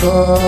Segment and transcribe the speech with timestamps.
[0.00, 0.38] 歌。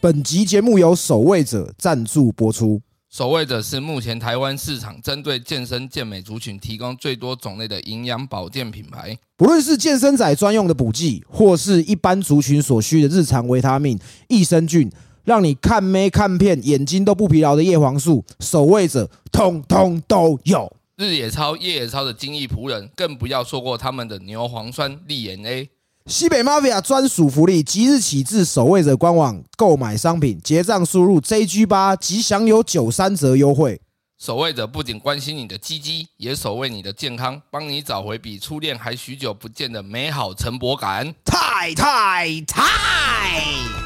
[0.00, 2.80] 本集节目由守卫者赞助播出。
[3.10, 9.18] 守卫者是目前台湾市场针对健身健美族群提供最多种类的营养保健品牌。
[9.36, 13.98] 不论是健身仔专用的补剂，或是一般族群所需的日常维他命、
[14.28, 14.90] 益生菌，
[15.24, 20.76] 让你看没看片眼睛都不疲劳的叶黄素，守卫者通通都有。
[20.96, 25.68] 日野超、夜野超的精益仆人，更不要错过他们的牛磺酸利眼 A。
[26.08, 33.80] 西北 Mafia 专属福利，即日起至守卫者官网购买商品，结账输入 JG 八即享有九三折优惠。
[34.16, 41.12] 守卫者不仅关心你的鸡鸡，也守卫你的健康，帮你找回比初恋还许久不见的美好晨勃感。
[41.24, 43.85] 太太太！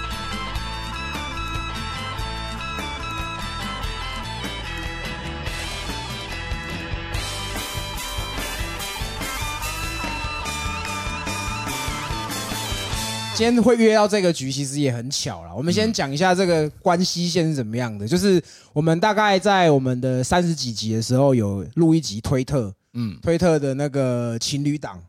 [13.34, 15.56] 今天会约到这个局，其实也很巧了。
[15.56, 18.42] 我们先讲一下这个关系线是怎么样的，就是
[18.74, 25.00] 我们大概在我们的三十几集的时候有录一集推特，嗯，推特的那个情侣档。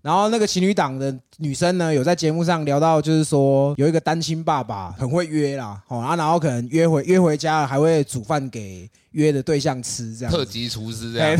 [0.00, 11.36] 然后那个情侣档的女生呢，有在节目上聊到，就是说有一个单亲爸爸很会约啦，哦，然后可能约回约回家还会煮饭给约的对象吃，这样特级厨师这样。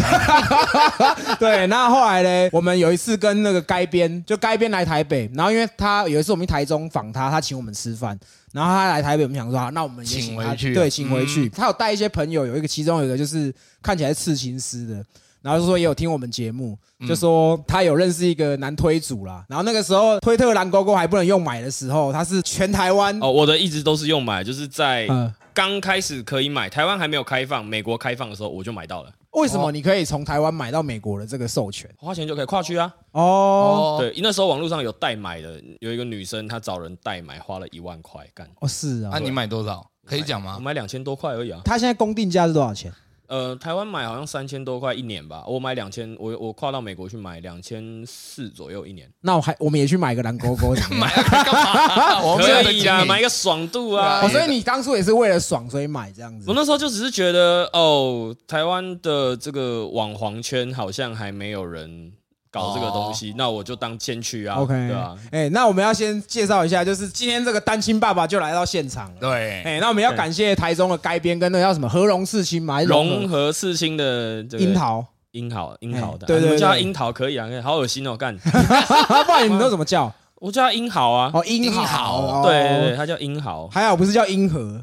[1.38, 8.18] 对，那后来呢，我们有一次跟那个该边，就该边来台北，然后因为他有一次我们去台中访他，他请我们吃饭，
[8.52, 11.48] 然后他来台北，我们想说，那我们也请回去，对，请回去。
[11.48, 15.04] 他有带一些朋友，有一个其中有一个就是看起来刺青师的。
[15.48, 16.76] 然后就说也有听我们节目，
[17.08, 19.42] 就说他有认识一个男推主啦。
[19.48, 23.32] 然后那个时候推特蓝勾勾还不能用买的时候，他是全台湾哦。
[23.32, 25.08] 我的一直都是用买，就是在
[25.54, 29.10] 刚开始可以买，台湾还没有开放，美国开放的时候我就买到了。
[29.30, 31.88] 为什么你可以从台湾买到美国的这个授权？
[31.96, 32.92] 花钱就可以跨区啊？
[33.12, 38.46] 哦，对，那时候网络上有代买的，有一个女生她找人代买，花了一万块干。
[38.60, 39.10] 哦，是啊。
[39.14, 39.86] 那你买多少？
[40.04, 40.56] 可以讲吗？
[40.56, 41.62] 我买两千多块而已啊。
[41.64, 42.92] 他现在公定价是多少钱？
[43.28, 49.08] 呃，台湾买好像三千多块一年吧，我买两千，我我跨到美国去买两千四左右一年。
[49.20, 52.20] 那我还我们也去买个蓝勾勾， 买干嘛？
[52.24, 54.26] 我可以啊，买一个爽度啊。
[54.28, 56.46] 所以你当初也是为了爽所以买这样子。
[56.48, 62.12] 我那时候就只是觉得，哦，台湾的这个网黄圈好像还没有人。
[62.50, 65.16] 搞这个东西，那我就当先驱啊，OK，对吧？
[65.30, 69.20] 哎，那我们要先介绍一下，就是今天这个单亲爸爸就来到现场了。
[69.20, 80.12] 对，哎，那我们要感谢台中的该编跟那个叫什么和荣刺青嘛，融合刺青的樱桃，樱桃，樱桃的，对对，叫樱桃可以啊，好恶心哦，干， 不然你们都怎么叫？
[80.40, 81.30] 我叫他英豪啊！
[81.34, 84.80] 哦，英豪，对对对，他叫英豪，还好不是叫英和，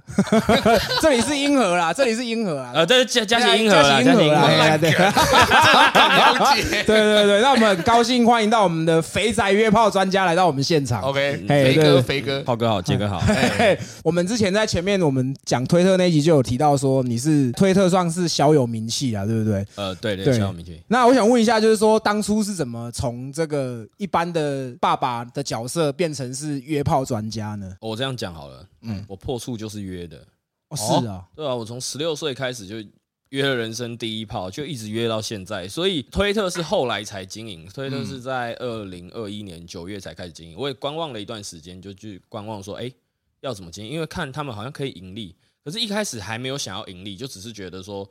[1.01, 4.91] 这里是英和啦，这里是英和啊，呃，这是加加起英和啦，英和啦，对，
[6.83, 13.23] 对对 对，那我们很高兴欢迎到我们的肥仔约炮专家来到我们现场，OK，肥哥，肥哥，炮哥好，杰哥好，
[14.03, 19.66] 我们之前在前面我们讲推特那集就有提到说你是推特算是小有名气啊，对不对？
[19.75, 20.81] 呃，对对，小有名气。
[20.89, 25.44] 那我想问一下，就是说当初是怎么从这个一般的爸爸的。
[25.45, 27.78] 角色变成是约炮专家呢？
[27.79, 30.17] 我这样讲好了，嗯，我破处就是约的，
[30.75, 32.75] 是啊，对啊，我从十六岁开始就
[33.29, 35.67] 约了人生第一炮，就一直约到现在。
[35.67, 40.57] 所以推特是后来才经营，推特是在二零二一年九月才开始经营。
[40.57, 42.91] 我也观望了一段时间，就去观望说，哎，
[43.41, 43.91] 要怎么经营？
[43.94, 48.09] 因为看他们好像可以盈利，可是一开始还没有想要盈利，就只是觉得说，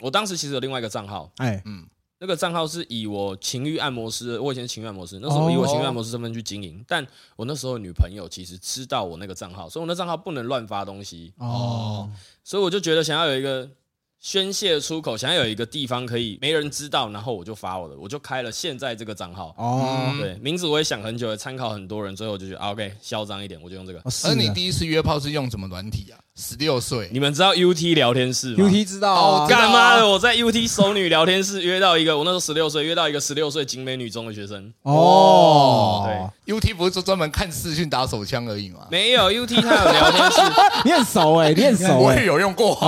[0.00, 1.86] 我当时其实有另外一个账号，哎，嗯。
[2.22, 12.08] 那个账号是以我情欲按摩师，我以前情欲按摩师，那时候以我情欲按摩师身份去经营，但我那时候女朋友其实知道我那个账号，所以我那账号不能乱发东西哦，
[12.44, 13.68] 所以我就觉得想要有一个。
[14.24, 19.52] 宣泄出口，想要有一个地方可以没人知道，然后我就发我的，我就开了现在这个账号。
[19.58, 24.00] 哦，对，名字我也想很久，也参考很多人，最后就觉得 OK，嚣张一点，我就用这个。
[24.22, 26.20] 而你第一次约炮是用什么软体啊？
[26.34, 30.08] 十六岁，你们知道 UT 聊天室吗？UT 知道哦，干妈的？
[30.08, 34.72] 我在 UT 熟女聊天室约到一个，我那时候十六岁，约到一个十六岁景美女中的学生。
[34.80, 38.86] 哦，对，UT 不是说专门看视讯打手枪而已吗？
[38.90, 40.40] 没有，UT 它有聊天室，
[40.86, 42.78] 你很熟哎，你很熟，我也有用过。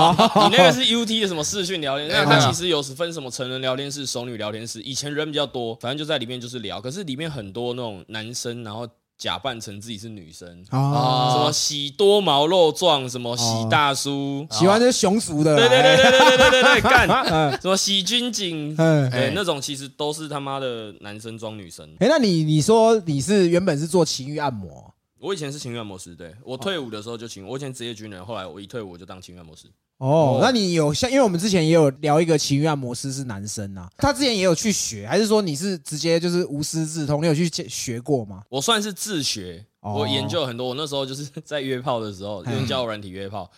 [0.49, 2.07] 你那个是 UT 的什么视讯聊天？
[2.09, 4.81] 那它其实有分什么成人聊天室、熟女聊天室。
[4.81, 8.87] 以前人比较多，反正就在里面就是聊，可是里面很多那种男生，然后。
[9.17, 10.63] 假扮成自己是女生。
[10.69, 17.07] 啊，什么喜多毛肉壮，什么喜大叔，喜欢这雄俗的，对对对对对对对对，干。
[17.61, 21.89] 什么喜军警，哎，那种其实都是他妈的男生装女生。
[21.99, 24.93] 哎，那你你说你是原本是做情欲按摩？
[25.19, 26.35] 我以前是情欲按摩师，对。
[26.43, 29.67] 我退伍的时候就情，我以前职业军人，后来我一退伍我就当情欲按摩师。
[29.97, 37.21] 哦，那你有像，因为我们之前也有聊一个情欲按摩师是男生啊，他之前也有去学，还是说你是直接就是无师自通？
[37.21, 38.43] 你有去学过吗？
[38.49, 40.67] 我算是自学，哦我研究很多。
[40.67, 43.49] 我那时候就是 在约炮的时候，嗯用交友软体约炮，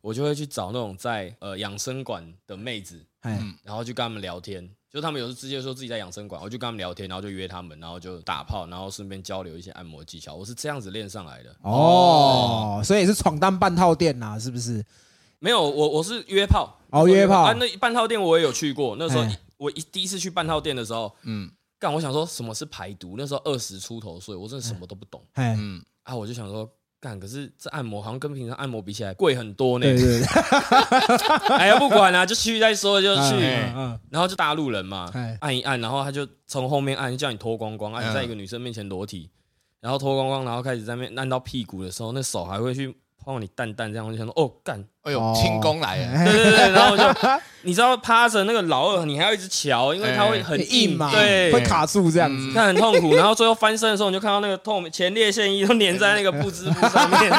[0.00, 4.68] 我就会去找那种在呃养生馆的妹子，嗯，然后就跟他们聊天。
[4.90, 10.34] 就他们有时直接说自己在养生馆，我就跟他们聊天，然后就约他们，然后就打炮，然后顺便交流一些按摩技巧。
[10.34, 11.54] 我是这样子练上来的。
[11.62, 14.84] 哦，所以是闯荡半套店呐，是不是？
[15.44, 16.80] 没有，我我是约炮。
[16.88, 17.42] 哦约炮。
[17.42, 18.96] 啊，那半套店我也有去过。
[18.98, 21.50] 那时候哎我一第一次去半套店的时候，嗯。
[21.78, 25.22] 干我想说什么是排毒，那时候二十出头岁，我真的什么都不懂。
[25.34, 26.66] 哎，嗯，啊，我就想说。
[27.00, 29.84] 干，可是这按摩好像跟平常按摩比起来贵很多呢。
[29.84, 30.26] 对对对，
[31.58, 33.38] 哎呀，不管啦、就去再说，就去。
[34.08, 39.28] 然后就大陆人嘛哎，按一按，然后他就从后面按，叫你脱光光，按嗯在一个女生面前裸体，
[39.80, 47.04] 然后脱光光，然后开始在那边按到屁股的时候，那手还会去碰你蛋蛋，这样我就想说，哦，干，哎呦哦，轻功来了，哎 对对对，然后我就
[47.62, 52.52] 你知道趴着那个老二，你还要一直瞧，因为它会很很硬嘛，对，会卡住这样子。
[52.52, 57.32] 看很痛苦，然后最后翻身的时候，你就看到那个痛前列腺液都粘在那个布织布上面，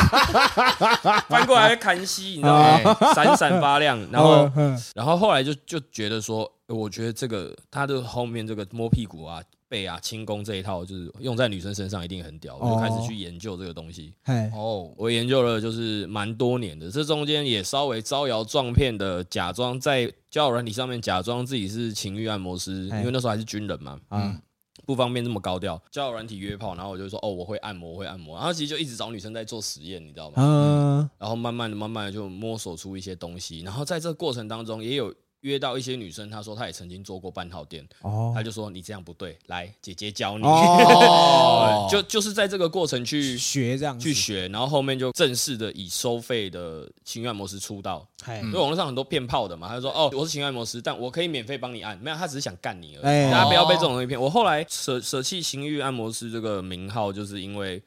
[1.30, 2.98] 翻过来会砍息，你知道吗？
[3.14, 4.50] 闪闪发亮，然后
[4.96, 14.14] 然后后来就就觉得说，呃我觉得这个他的后面这个摸屁股啊、背啊、轻功这一套，就是用在女生身上一定很屌，我就开始去研究这个东西。
[14.24, 24.40] 哎，哦，我研究了就是蛮多年的，这中间也稍微招摇撞骗的，假装在交友软体上面假装自己是情欲按摩师，哎因为那时候还是军人嘛，嗯，
[24.86, 25.82] 不方便这么高调。
[25.92, 30.36] 交友软体约炮，然后我就说哦我会按摩，我会按摩，然后其实就一直找女生在做实验，你知道吗？
[30.38, 35.14] 嗯，然后慢慢的、慢慢的就摸索出一些东西，然后在这个过程当中也有
[35.46, 48.06] 约到一些女生，她说她也曾经做过半套店，哦她就说你这样不对，来姐姐教你，哦 就就是在这个过程去学这样去，学，然后后面就正式的以收费的情欲按摩师出道。
[48.26, 53.32] 哎因为网络上很多骗炮的嘛，他就说哦我是情欲按摩师，但我可以免费帮你按，没有他只是想干你而哎已。
[53.32, 54.20] 大家不要被这种东西骗。
[54.20, 57.82] 我后来舍舍弃情欲按摩师这个名号，就是因为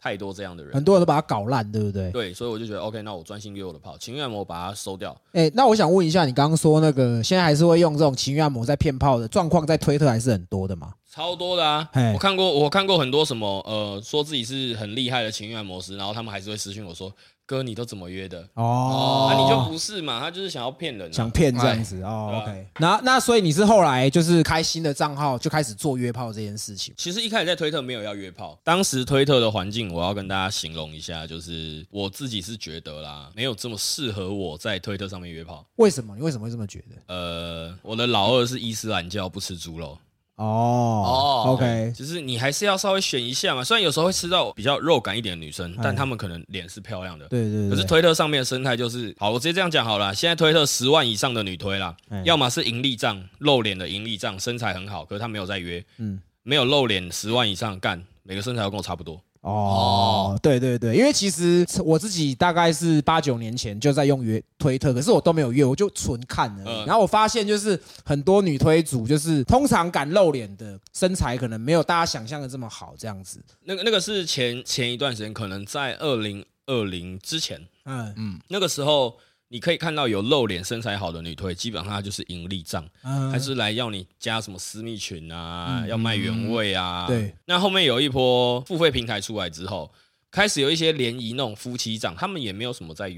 [0.00, 0.84] 太多这样的人很。
[0.84, 2.10] 多人都把它搞烂，对不对？
[2.12, 5.16] 对，所以我就觉得 OK，那我专心给我的炮，情欲按摩把它收掉。
[5.32, 10.94] 哎，那我想问一下，你刚刚说那个现在还是会用这种情欲按摩在骗炮的状况，在推特还是很多的吗？
[11.10, 12.12] 超多的啊嘿！
[12.12, 17.12] 我看过，我看过很多什么呃，说自己是很厉害的情欲按摩师，然后他们还是会私信我说
[17.48, 20.20] ：“哥，你都怎么约的？”哦，那、你就不是嘛？
[20.20, 22.66] 他就是想要骗人、啊，想骗这样子哦，OK。
[22.78, 35.64] 那那所以你是后来就是开新的账号就开始做约炮这件事情，其实一开始在推特没有要约炮，当时推特的环境，我要跟大家形容一下，就是我自己是觉得啦，没有这么适合我在推特上面约炮。
[35.76, 36.14] 为什么？
[36.14, 37.14] 你为什么会这么觉得？
[37.14, 39.96] 呃，我的老二是伊斯兰教，不吃猪肉。
[40.38, 43.62] 哦哦，OK，就是你还是要稍微选一下嘛。
[43.64, 47.26] 虽然有时候会吃到比较肉感一点的女生，哎但她们可能脸是漂亮的。
[47.28, 50.14] 对对对，可是推特上面的生态就是，好，我直接这样讲好了。
[50.14, 59.20] 现在推特十万以上的女推啦，哎要么是盈利账，露脸的盈利账，身材很好，可是她没有在约，嗯没有露脸十万以上干，每个身材都跟我差不多。
[59.40, 66.82] 哦，对对对，因为其实我自己大概是八九年前就在用约推特，可是我都没有约，我就纯看而已。
[66.82, 66.86] 嗯。
[66.86, 73.40] 然后我发现就是很多女推主，就是通常敢露脸的身材可能没有大家想象的这么好，这样子。
[73.64, 78.12] 那个那个是前前一段时间，可能在二零二零之前，嗯。
[78.16, 78.40] 嗯。
[78.48, 79.16] 那个时候
[79.48, 87.06] 你可以看到有露脸、身材好的女推，基本上她就是盈利账，嗯还是来要你加什么私密群啊，要卖原味啊。
[87.06, 89.90] 对，那后面有一波付费平台出来之后，
[90.30, 93.08] 开始有一些联谊那种夫妻账，他们也没有什么在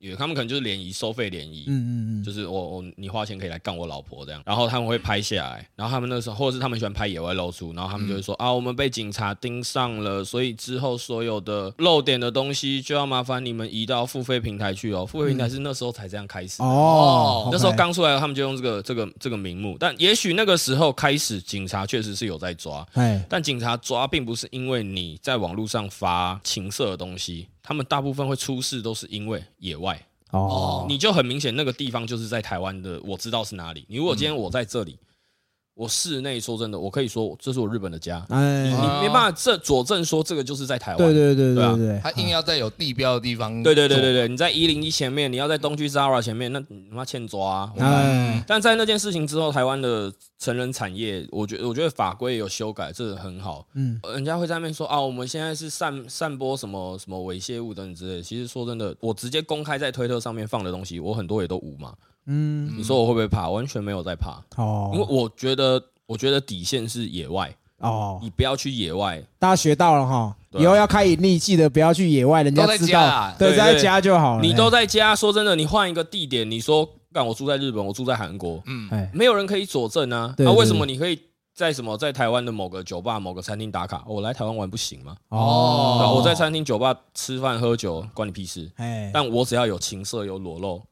[0.00, 16.64] 有他们可能就是联谊收费联谊，嗯嗯嗯，就是我我你花钱可以来干我老婆这样，然后他们会拍下来，然后他们那时候或者是他们喜欢拍野外露出，然后他们就会说、啊我们被警察盯上了，所以之后所有的漏点的东西就要麻烦你们移到付费平台去哦，付费平台是那时候才这样开始的。
[16.64, 33.84] 哦，那时候刚出来，他们就用这个这个这个名目，但也许那个时候开始，警察确实是有在抓，哎但警察抓并不是因为你在网络上发情色的东西，他们大部分会出事都是因为野外，哦，你就很明显那个地方就是在台湾的，我知道是哪里。
[33.88, 34.98] 你如果今天我在这里，
[35.78, 40.98] 我室内说真的，我可以说这是我日本的家，哎你，没办法证佐证说这个就是在台湾。
[40.98, 47.72] 对对对对啊对对，他硬要在有地标的地方，对对对对，对，你在一零一前面，你要在东区 Zara 前面，那你他妈欠抓、啊。
[47.78, 53.64] 哎，但在那件事情之后，台湾的成人产业，我觉得我觉得法规有修改，这个很好。
[53.74, 58.22] 嗯呃人家会在那边说啊，我们现在是散散播什么什么猥亵物等等之类的。
[58.24, 61.94] 其实说真的，我直接公开在推特上面放的东西，我很多也都无嘛。
[62.28, 63.48] 嗯，你说我会不会怕？
[63.48, 69.22] 完全没有在怕哦，因为哦我觉得，我觉得底线是野外，哦，你不要去野外。
[69.38, 74.42] 大家学到了哈，以后要开盈利，记得不要去野外，人家都在知道对，在家就好了。
[74.42, 80.34] 你都在家，说真的，你换一个地点，你说干我住在日本，我住在韩国，嗯，哎，没有人可以佐证啊。
[80.36, 81.18] 那为什么你可以
[81.54, 84.04] 在什么在台湾的某个酒吧、某个餐厅打卡？
[84.06, 85.16] 哦我来台湾玩不行吗？
[85.30, 88.70] 哦我在餐厅、酒吧吃饭喝酒，关你屁事。
[88.76, 90.82] 哎，但我只要有情色、有裸露，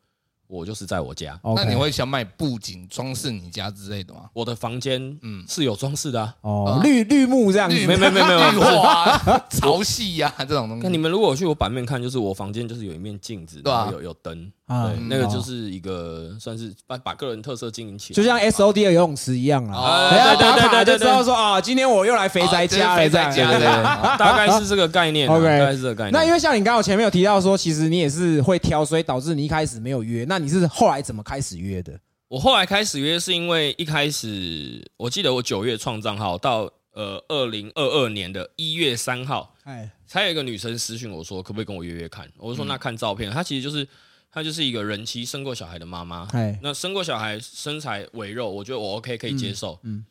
[0.47, 1.39] 我就是在我家。
[1.57, 4.23] 那你会想买布景装饰你家之类的吗？
[4.33, 6.35] 我的房间嗯嗯是有装饰的啊。
[6.43, 9.17] 哦绿绿幕这样子绿，没没没没有绿化、
[9.51, 10.83] 潮汐呀这种东西。
[10.85, 19.77] 那你们如果去我版面看，就是我房间就是有一面镜子，对啊然后有有灯，啊对，那个就哦是一个算是把把个人特色经营起来，就像 S O D 的游泳池一样啦。
[19.77, 23.47] 哦等下对对打卡就对对对知道说啊，今天我又来肥宅家肥宅家
[24.19, 26.13] 大概是这个概念啊，OK 大概是这个概念。
[26.13, 30.25] 那因为像你刚刚前面有提到说，其实你也是会挑，所以导致你一开始没有约。
[30.29, 31.99] 那你是后来怎么开始约的？
[32.29, 42.29] 我后来开始约，是因为一开始我记得我九月创账号，到呃二零二二年的一月三号，哎，才有一个女生私讯我说，可不可以跟我约约看？
[42.37, 43.87] 我说嗯那看照片，她其实就是
[44.31, 49.79] 她就是一个人妻生过小孩的妈妈，哎，那生过小孩身材微肉，我觉得我 OK 可以接受。
[49.83, 50.05] 嗯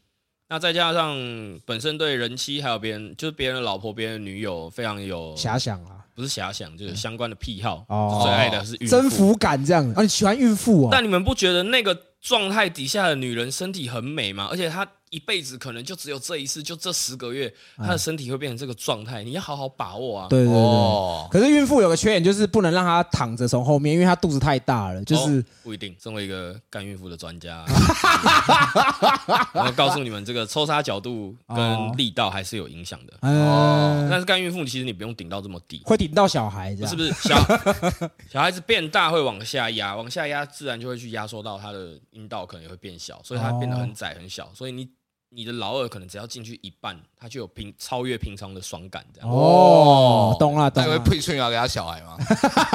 [0.48, 1.17] 那再加上
[1.65, 7.84] 本身对人妻还有别人就是别人的老婆、别人的女友非常有遐想啊，不是遐想，就是相关的癖好。
[7.89, 9.91] 哦最爱的是孕妇征服感这样。
[9.93, 10.89] 啊，你喜欢孕妇哦？
[10.91, 14.48] 但你们不觉得那个状态底下的女人身体很美吗？
[14.51, 20.27] 而且她一辈子可能就只有这一次，就这十个月，他的身体会变成这个状态，你要好好把握啊。
[20.29, 20.55] 对对对。
[20.55, 25.95] 哦，可是孕妇有个缺点，就是不能让她躺着从后面，因为她肚子太大了，就是哦不一定。
[26.00, 27.63] 身为一个干孕妇的专家，
[29.53, 33.13] 我告诉你们，这个抽插角度跟力道还是有影响的。
[33.21, 37.38] 哦，但是干孕妇其实你不用顶到这么低，会顶到小孩，这样不是不是小
[38.29, 44.89] 小孩子变大会往下压，往下压自然就会去压缩到他的阴道可能也会变小，所以它变得很窄很小，所以你
[45.36, 49.30] 你的老二可能只要进去一半，他就有平超越平常的爽感这样。
[49.30, 50.89] 哦，懂了那懂了。
[50.89, 52.18] 你会配春要给他小孩吗？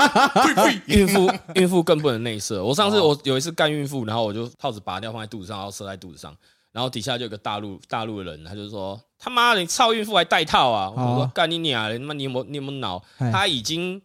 [0.87, 2.63] 孕妇孕妇更不能内射。
[2.63, 6.37] 我上次我有一次干孕妇，然后我就套子拔掉放在肚子上，然后射在肚子上，
[6.73, 10.91] 然后底下就有个大陆大陆的人，他就说他妈的你操孕妇还戴套啊！
[10.91, 13.03] 我说哦干你娘的，他妈你有没有你有没有脑？
[13.19, 14.01] 哎他已经。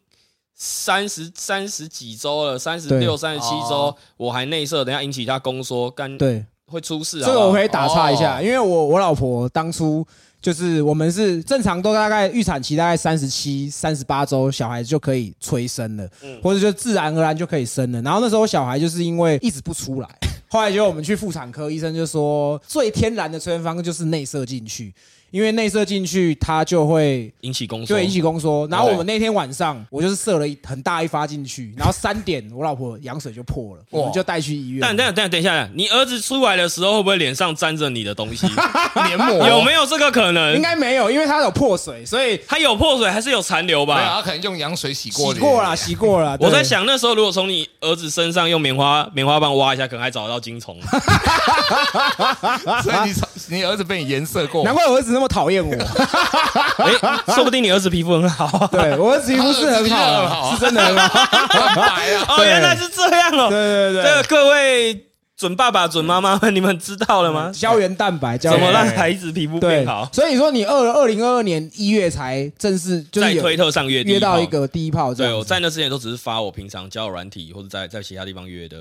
[0.58, 7.26] 三十三十几周了，三十对六、三十七周哦，我还内射，等一下引起他宫缩，干对，会出事啊！
[7.26, 10.06] 这个我可以打岔一哦下，因为我我老婆当初
[10.42, 18.02] 就是我们是正常都大概预产期大概三十七、三十八周，小孩就可以催生了，嗯或者就自然而然就可以生了。
[18.02, 20.10] 然后那时候小孩就是因为一直不出来，
[20.50, 24.94] 后来就我们去妇产科，医生就说最天然的催生方式就是内射进去，
[25.36, 28.66] 因为内射进去它就会引起宫缩，对引起宫缩。
[28.68, 34.80] 然后我们那天晚上我就是射了一很大一发进去，然后三点我老婆羊水就破了，我们就带去医院。
[34.82, 38.48] 但等一下等一下等一下，你儿子出来的时候会不会脸上沾着你的东西？
[39.08, 40.56] 黏膜有没有这个可能？
[40.56, 44.14] 应该没有，因为它有破水，所以它有破水还是有残留没有，吧？
[44.16, 45.76] 他可能用羊水洗过脸洗过了，。
[45.76, 46.38] 洗过了。
[46.40, 50.80] 我在，想那时候如果从你儿子身上用棉花棉花棒挖一下，可能还找得到金虫。
[52.82, 53.14] 所以你
[53.50, 55.74] 你儿子被你颜色过，难怪我儿子那么讨厌我。
[56.84, 56.92] 哎，
[57.34, 58.68] 说不定你儿子皮肤很好。
[58.72, 61.26] 对我儿子皮肤是很好 是真的很好。
[61.26, 62.26] 很白啊。
[62.38, 63.50] 哦，原来是这样哦。
[63.50, 65.06] 对对这个各位
[65.38, 67.52] 准爸爸、准妈妈们，你们知道了吗？
[67.54, 70.08] 胶原蛋白，胶怎么原蛋白让孩子皮肤变好？
[70.14, 78.78] 所以说你二二零二二年一月才正式就是在推特上约约到一个第一炮，对，我在那之前都只是发我平常交友软体或者在在其他地方约的，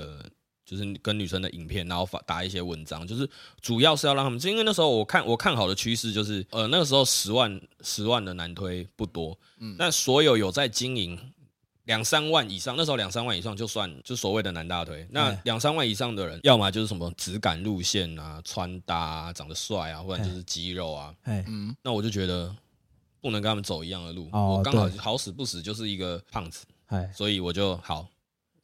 [0.65, 3.29] 就是跟女生的影片，然后发打一些文章，就是
[3.61, 11.17] 主要是要让他们，因为那时候我看我看好的趋势就是，呃，那个时候十万十万的男推不多，嗯，那所有有在经营。
[11.85, 15.07] 两三万以上，那时候两三万以上就算就所谓的男大推。
[15.11, 21.13] 那哎两三万以上的人，要么就是什么质感路线啊、穿搭啊、长得帅啊，或者就是肌肉啊。
[21.25, 22.51] 哎，嗯，那我就觉得
[23.21, 24.27] 不能跟他们走一样的路。
[24.31, 28.07] 哦我刚好对好死不死就是一个胖子，哎，所以我就好，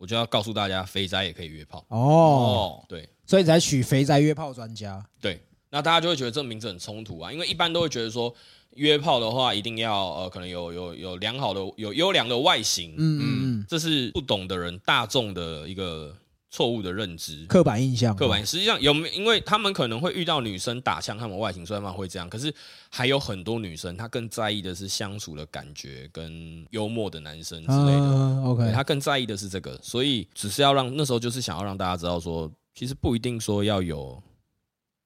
[0.02, 1.86] 我就要告诉大家，肥宅也可以约炮。
[1.90, 5.06] 哦，哦，对所以你才取肥宅约炮专家。
[5.22, 5.40] 对，
[5.70, 8.34] 那大家就会觉得这名字很冲突啊，因为一般都会觉得说
[8.72, 16.16] 约炮的话，一定要呃，可能有有有良好的、有优良的外形，嗯嗯嗯，这是不懂的人大众的一个
[16.52, 17.46] 错误的认知。
[17.46, 22.30] 刻板印象，刻板，实际上有没，因为他们可能会遇到女生打枪，他们外形，所以他们会这样。
[22.30, 22.54] 可是
[22.90, 28.04] 还有很多女生，她更在意的是相处的感觉跟幽默的男生之类的。
[28.04, 34.22] 啊 OK，她更在意的是这个，所以只是要让那时候就是想要让大家知道说，其实不一定说要有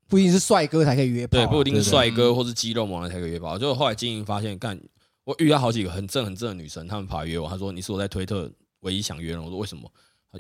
[0.07, 3.55] 不一定是帅哥才可以约炮啊，对，不一定是帅哥或是肌肉猛男才可以约炮。
[3.55, 4.79] 就后来经营发现，干
[5.23, 9.43] 我遇到好几个很正很正的女生，她们跑来约我，她说你是我在推特唯一想约的人。
[9.43, 9.87] 我说为什么？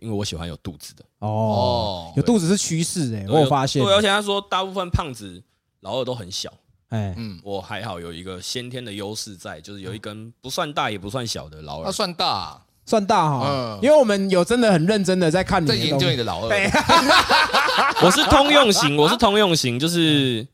[0.01, 1.03] 因为我喜欢有肚子的。
[1.19, 5.41] 哦哦，有肚子是趋势哎，我有发现，对，而且他说大部分胖子
[5.81, 6.51] 老二都很小，
[6.89, 11.85] 哎，嗯，我还好有一个先天的优势在，就是有一根不算大也不算小的老二。
[11.85, 15.97] 那算大啊，算大哈嗯，因为我们有真的很认真的在看你在研。
[15.97, 16.49] 究你的老二。
[18.03, 20.45] 我是通用型，我是通用型，就是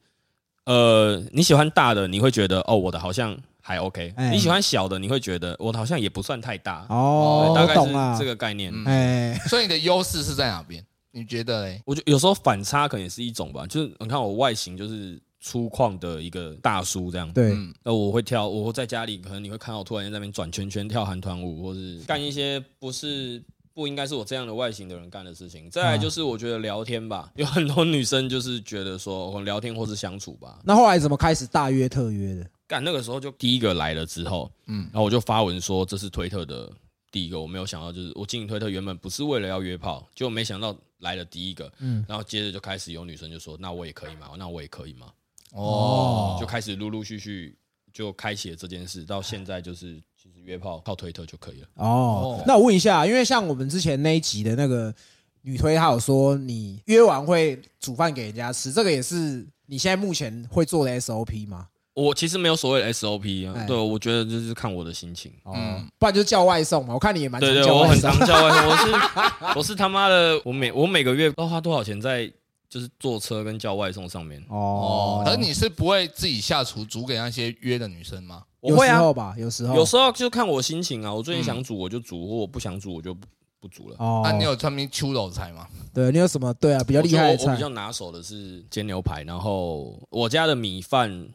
[0.66, 6.86] 呃，你喜欢大的，你会觉得哦，我的好像还 OK；哎你喜欢小的，你会觉得我好像也不算太大。
[6.90, 8.26] 哦，对，大概懂了是这。
[8.26, 8.72] 个概念。
[8.74, 10.84] 嗯哎，所以你的优势是在哪边？
[11.12, 11.82] 你觉得嘞？
[11.86, 25.70] 我觉得有时候反差可能也是一种吧，就是你看我外形就是粗犷的一个大叔这样，对，嗯，那我会跳，我会在家里可能你会看到我突然间在那边转圈圈跳韩团舞，或是干一些不是不应该是我这样的外形的人干的事情。
[25.70, 32.48] 再来就是我觉得聊天吧，有很多女生就是觉得说我聊天或是相处吧，那后来怎么开始大约特约的？
[32.72, 36.72] 干那个时候就第一个来了之后，嗯嗯，然后我就发文说这是推特的
[37.12, 44.30] 第一个，我没有想到就是我经营推特原本不是为了要约炮，结果没想到来了第一个，嗯嗯，然后接着就开始有女生就说那我也可以吗？
[44.38, 45.08] 那我也可以吗？
[45.52, 47.54] 哦，就开始陆陆续续
[47.92, 51.68] 就开启了这件事，到现在就是其实约炮靠推特就可以了。
[51.76, 54.96] 哦哦，那我问一下，因为像我们之前那一集的那个
[55.42, 61.68] 女推，她有说你约完会煮饭给人家吃，这个也是你现在目前会做的 SOP 吗？
[61.94, 65.32] 我其实没有所谓的 SOP 啊，哎对，我觉得就是看我的心情。
[65.44, 66.94] 哦嗯，不然就是叫外送嘛。
[66.94, 72.32] 我看你也蛮常对对，我很叫外送常叫外送， 我是我是他妈的，我每我每个月都花多少钱在
[72.70, 74.42] 就是坐车跟叫外送上面？
[74.50, 75.24] 哦哦，。
[75.26, 78.44] 可是你是不会自己下厨煮给那些约的女生吗？
[78.62, 83.28] 有我会啊，时候吧，有时候有时候就看我心情啊，我最近想煮我就煮，或我不想煮我就不
[83.60, 83.96] 不煮了。
[84.00, 85.68] 哦那你有专门秋老菜吗？
[85.94, 91.28] 对你有什么对啊比较厉害的菜我觉得我我比较拿手的是煎牛排，然后我家的米饭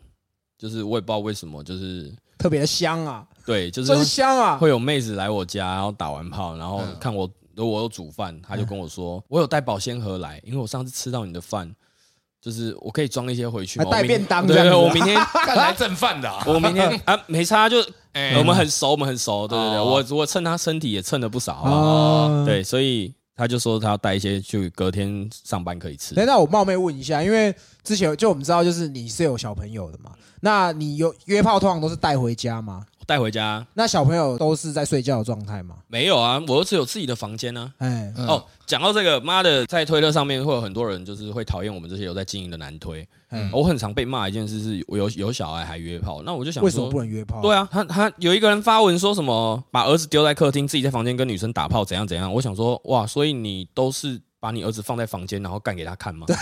[0.59, 4.57] 就是我也不知道为什么，就是特别的香啊，对，就是真香啊！
[4.57, 6.97] 会有妹子来我家，然后打完炮，然后嗯。
[6.99, 11.75] 看我如果我有煮饭，她就跟我说我有带保鲜盒来，因为我上次吃到你的饭，
[12.41, 16.43] 就是我可以装一些回去带便当对我明天 干来正饭的啊！
[16.49, 17.77] 我明天啊没差，就
[18.13, 18.37] 哎。
[18.39, 19.85] 我们很熟，我们很熟，对对对，哦。
[20.11, 21.71] 我我蹭她身体也蹭了不少，啊？
[21.71, 26.15] 哦，对，所以他就说他要带一些，就隔天上班可以吃。
[26.15, 32.87] 那我冒昧问一下，因为之前就我们知道，就是你是有小朋友的嘛，那你有约炮通常都是带回家吗？
[33.07, 35.77] 带回家那小朋友都是在睡觉的状态吗？
[35.87, 36.43] 没有啊？
[36.49, 43.07] 我儿子有自己的房间呢、哎，嗯哦，讲到这个，妈的，在推特上面会有很多人就是会讨厌我们这些有在经营的男推。
[43.31, 47.41] 嗯我很常被骂一件事是，我有有小孩还约炮，那我就想为什么不能约炮？
[47.41, 52.33] 对啊，他他有一个人发文说什么把儿子丢在客厅，自己在房间跟女生打炮，怎样怎样。
[52.33, 56.25] 我想说，哇，所以你都是把你儿子放在房间，然后干给他看吗？
[56.31, 56.35] 这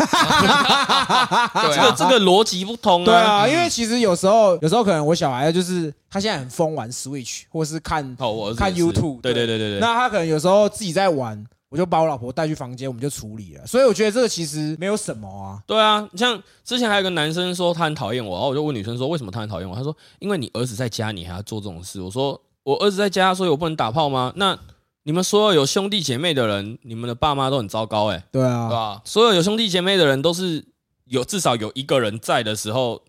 [1.81, 3.05] 个这个逻辑不通啊。
[3.07, 9.81] 对啊，因为其实有时候，有时候可能我小孩就是他现在很疯玩 Switch，或是看，哦，我儿子看也是 YouTube，对对对对对对。
[9.81, 13.67] 那他可能有时候自己在玩，我就把我老婆带去房间，我们就处理了。
[13.67, 15.57] 所以我觉得这个其实没有什么啊。
[15.67, 19.75] 对啊，像之前还有个男生说他很讨厌我，然后我就问女生说为什么他很讨厌我？
[19.75, 22.03] 他说因为你儿子在家，你还要做这种事。
[22.03, 24.31] 我说我儿子在家，所以我不能打炮吗？
[24.37, 24.59] 那
[25.05, 29.03] 你们所有有兄弟姐妹的人，你们的爸妈都很糟糕哎、对啊，对吧？
[29.05, 30.65] 所有有兄弟姐妹的人都是
[31.05, 33.01] 有至少有一个人在的时候，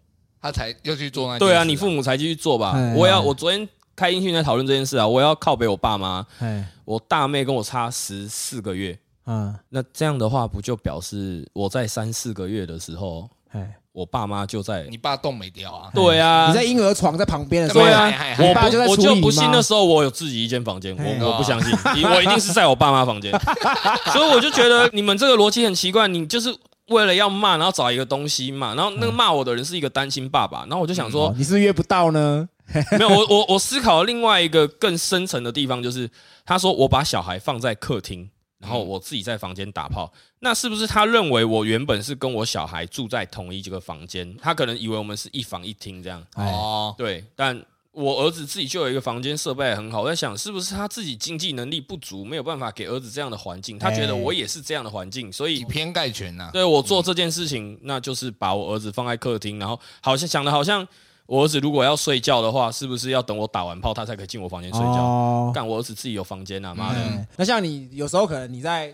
[0.41, 2.73] 他才要去做那件对啊，你父母才继续做吧。
[2.75, 2.93] 哎。
[2.95, 15.89] 我要哎我昨天开音讯在讨论这件事啊，我要靠北我爸妈，哎，我大妹跟我差十四个月，嗯，那这样的话不就表示我在三四个月的时候，哎，我爸妈就在你爸动没掉啊？
[15.93, 23.31] 对啊，你在婴儿床在旁边的时候，对啊我爸就在不我就不信那时候我有自己一间房间，我我不相信，我一定是在我爸妈房间，
[24.11, 26.53] 所以我就觉得你们这个逻辑很奇怪，你就是
[26.89, 32.49] 为了要骂，然后找一个东西骂，然后那个骂我的人是一个单亲爸爸，然后我就想说哦，你是约不到呢？
[32.99, 36.09] 没有，我我我思考另外一个更深层的地方，就是
[36.45, 38.27] 他说我把小孩放在客厅，
[38.65, 44.35] 然后我自己在房间打炮，那是不是他认为我原本是跟我小孩住在同一这个房间？
[44.41, 46.25] 他可能以为我们是一房一厅这样。
[46.33, 50.01] 哎，哦，对，但我儿子自己就有一个房间，设备也很好。
[50.01, 53.77] 我在想，是不是他自己经济能力不足，没有办法给儿子这样的环境？
[53.77, 56.49] 他觉得哎我也是这样的环境，所以以偏概全呐。
[56.51, 60.85] 对我做这件事情，那就是把我儿子放在客厅，然后好像想的好像
[61.27, 65.03] 我儿子如果要睡觉的话，是不是要等我打完炮，他才可以进我房间睡觉？
[65.03, 66.99] 哦，干我儿子自己有房间啊，妈的！
[66.99, 68.93] 哎那像你有时候可能你在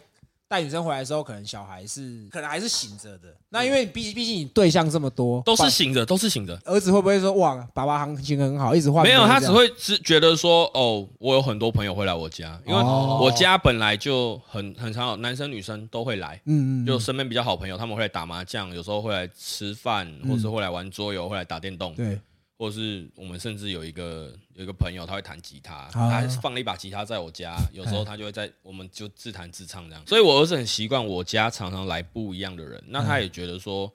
[0.51, 3.33] 带女生回来的时候，可能小孩是可能还是醒着的。
[3.47, 6.59] 那因为毕毕竟你对象这么多，都是醒着，都是醒着。
[6.65, 9.01] 儿子会不会说哇，爸爸行情很好，一直换？
[9.01, 16.35] 没有，他只会会只觉得说，哦，我有很多朋友会来我家，因为哦我家本来就很很常有男生女生都会来。
[16.45, 22.19] 嗯嗯，就身边比较好朋友，他们会来打麻将，有时候会来吃饭，或是会来玩桌游，会来打电动，对，
[22.61, 30.05] 或者是我们甚至有一个有一个朋友，他会弹吉他，啊他放了一把吉他在我家，有时候他就会在我们就自弹自唱这样。
[30.05, 33.91] 所以我儿子很习惯我家常常来不一样的人，那他也觉得说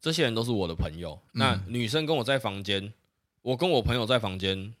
[0.00, 1.18] 这些人都是我的朋友。
[1.32, 2.92] 那女生跟我在房间，
[3.42, 4.72] 我跟我朋友在房间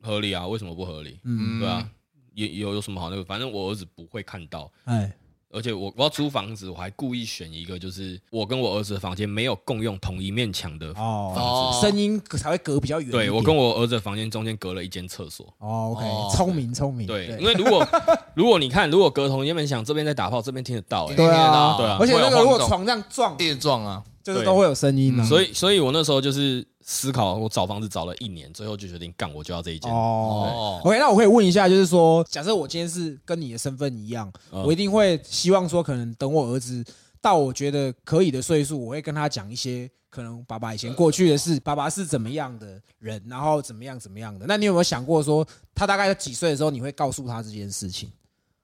[0.00, 0.46] 合理啊？
[0.46, 1.20] 为什么不合理？
[1.24, 1.86] 嗯，对啊，
[2.32, 3.22] 也有有什么好那个？
[3.22, 4.72] 反正我儿子不会看到。
[4.86, 5.12] 哎，
[5.52, 10.88] 而且我我要租房子，我还故意选一个，就是我跟我儿子的房间没有共用同一面墙的。
[10.90, 13.24] 哦，哦声音才会隔比较远一点。
[13.26, 15.46] 对我跟我儿子的房间中间隔了一间厕所。
[15.58, 17.06] 哦哦，OK，聪明聪明。
[17.06, 17.86] 对，因为如果
[18.34, 24.02] 如果你看，如果隔同一面墙，这边在打炮，这边听得到、欸，对啊，对啊而且那个如果床这样撞，电撞啊，
[24.34, 25.24] 就是都会有声音啊。
[25.24, 29.92] 所以所以我那时候就是思考，我找房子找了一年，最后就决定干，我就要这一间。
[29.92, 36.84] 哦，OK，那我可以问一下，就是说，假设我今天是跟你的身份一样，嗯我一定会希望说，可能等我儿子
[37.20, 44.46] 到我觉得可以的岁数，我会跟他讲一些可能爸爸以前过去的事，爸爸是怎么样的人，然后怎么样怎么样的。
[44.48, 48.10] 那你有没有想过说，他大概几岁的时候，你会告诉他这件事情？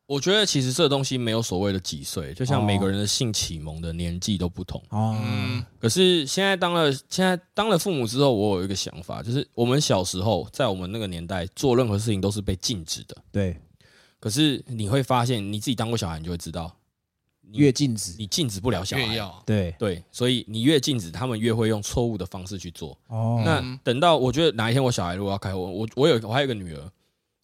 [0.07, 4.81] 我觉得其实这东西没有所谓的几岁，就像每个人的性启蒙的年纪都不同。
[4.91, 13.17] 哦，嗯，可是现在当了现在当了父母之后，我有一个想法，就是我们小时候在我们那个年代做任何事情都是被禁止的。
[13.33, 13.61] 对，
[14.21, 16.73] 可是你会发现，你自己当过小孩，你就会知道，
[17.41, 19.03] 你越禁止，你禁止不了小孩。
[19.07, 22.97] 越要对，对，所以你越禁止，他们越会用错误的方式去做。
[23.09, 26.93] 哦，那等到我觉得哪一天我小孩如果要开我，我我有我还有一个女儿，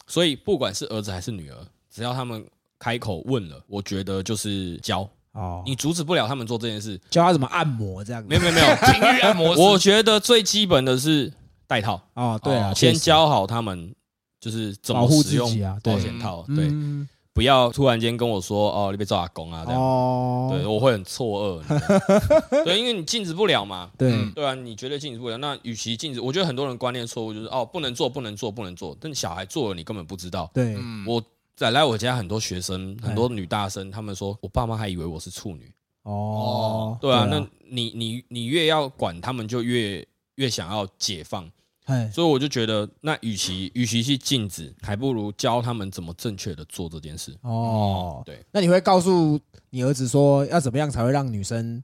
[0.07, 2.45] 所以不管是儿子还是女儿，只要他们
[2.83, 6.99] 开口问了，我觉得就是教，哦，你阻止不了他们做这件事。
[7.09, 8.27] 教他怎么按摩这样子？
[8.27, 11.31] 没有没有没有，情欲 按摩，我觉得最基本的是
[11.65, 13.95] 带套，哦，对啊，先教好他们
[14.41, 15.47] 就是怎么使用
[15.81, 19.81] 保险套，对，嗯不要突然间跟我说哦，你被抓阿公啊这样。
[19.81, 21.81] 哦，对，我会很错愕，
[22.63, 24.11] 对，因为你禁止不了嘛，对。
[24.11, 24.31] 嗯。
[24.35, 25.37] 对啊，你绝对禁止不了。
[25.37, 28.95] 那与其禁止，我觉得很多人观念错误，就是哦，不能做，不能做，不能做。
[28.99, 30.51] 但小孩做了，你根本不知道。
[30.53, 31.03] 对，嗯。
[31.07, 31.19] 我
[31.55, 35.71] 在来我家很多学生，很多女大生，他们说我爸妈还以为我是处女。
[36.03, 37.39] 哦，对啊，那
[37.69, 41.49] 你你你越要管他们，就越越想要解放。
[41.85, 47.37] 哎，所以我就觉得，那与其与其去禁止，还不如教他们怎么正确的做这件事。
[47.41, 49.39] 哦，对，那你会告诉
[49.69, 51.83] 你儿子说要怎么样才会让女生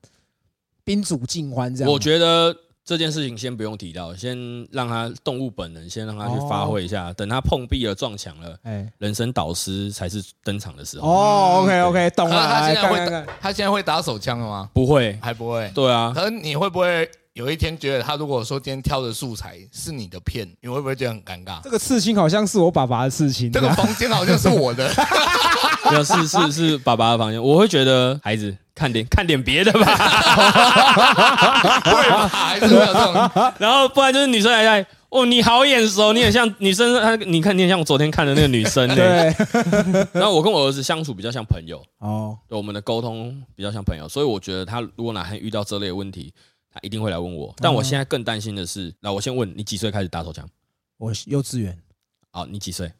[0.83, 1.91] 宾主尽欢这样？
[1.91, 2.55] 我觉得
[2.89, 4.35] 这件事情先不用提到，先
[4.71, 7.13] 让他动物本能，先让他去发挥一下。
[7.13, 11.07] 等他碰壁了、撞墙了，哎，人生导师才是登场的时候。
[11.07, 14.67] 哦，OK OK，懂了，来他现在会打看看看，他现在会打手枪了吗？
[14.73, 15.71] 不会，还不会。
[15.75, 21.61] 对啊，可是你会不会有一天觉得他如果说今天挑的素材是你的片，你会不会觉得很尴尬？
[21.61, 24.91] 这个刺青好像是我爸爸的刺青，这个房间好像是我的，
[25.91, 29.83] 没有是是是爸爸的房间，我会觉得孩子看点看点别的吧，
[31.83, 32.27] 会吧？
[32.29, 33.13] 还是会有这种
[33.59, 34.85] 然后不然就是女生还在。
[35.09, 38.95] 哦，你好眼熟，你很像女生，她你看你很像我昨天看的那个女生呢。
[38.95, 39.35] 对，
[40.13, 46.31] 然后我跟我儿子相处比较像朋友，哦，对我们的沟通比较像朋友，所以我觉得他如果哪天遇到这类问题，
[46.71, 47.51] 他一定会来问我。
[47.57, 50.47] 但我现在更担心的是，那我先问你几岁开始打手枪？
[50.99, 51.75] 我幼稚园，
[52.29, 52.91] 好，你几岁？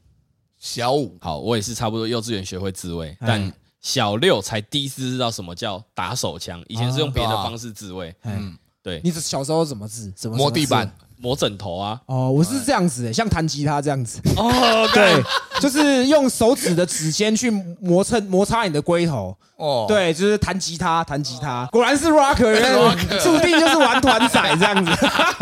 [0.58, 7.44] 小五好，我也是差不多幼稚园学会自卫，哎但小六才第一次知道什么叫打手枪，以前是用别的啊。
[7.44, 10.12] 方式自卫，哎，嗯，对，你小时候怎么治？
[10.12, 10.94] 怎么摸地板？
[11.22, 15.22] 磨枕头啊，哦，我是这样子的，像弹吉他这样子，哦， 对，
[15.60, 17.50] 就是用手指的指尖去
[17.82, 22.54] 磨蹭摩擦你的龟头，哦，，对，就是弹吉他，弹吉他，果然是 rocker，
[23.22, 24.92] 注定就是玩团仔这样子。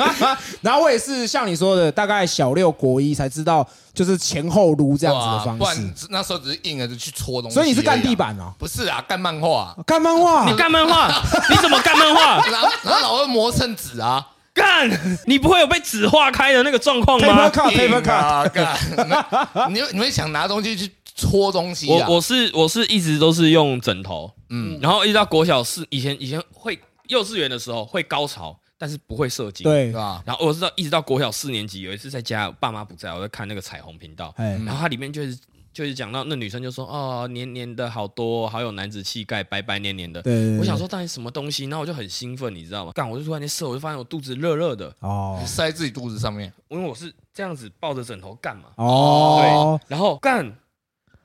[0.61, 5.93] 然后我也是像你说的，大概小六国一才知道，就是前后撸这样子的方式然。
[6.09, 7.53] 那时候只是硬着就去戳东西。
[7.53, 8.15] 所以你是干地？
[8.15, 9.77] 板哦，不是啊，干漫画。
[9.85, 11.07] 干漫画，你干漫画？
[11.51, 12.43] 你怎么干漫画？
[12.49, 14.25] 然后然后老会磨蹭纸啊，
[14.57, 14.89] 干，
[15.25, 22.05] 你不会有被纸化开的那个状况 paper 吗？cut，paper cut， 啊，干， 你你会想拿东西去戳东西啊？
[22.07, 29.63] 我我是我是一直都是用枕头，嗯，然后一直到国小四，以前以前会幼稚园的时候会高潮，但是不会射精。。
[29.63, 30.21] 对对，吧？
[30.25, 35.37] 然后我知道一直到国小四年级，有一次在家，爸妈不在，我在看那个彩虹频道，哎，然后它里面就是
[35.77, 40.19] 就是讲到那女生就说哦黏黏的好多，好有男子气概，白白黏黏的。
[40.23, 42.91] 对我想，说到底什么东西，然后我就很兴奋，你知道吗？
[42.95, 45.39] 干，我就突然间射，我就发现我肚子热热的，哦。
[45.45, 48.63] 塞自己肚子上面，因为我是这样子抱着枕头干嘛。
[48.77, 50.51] 哦，对，然后干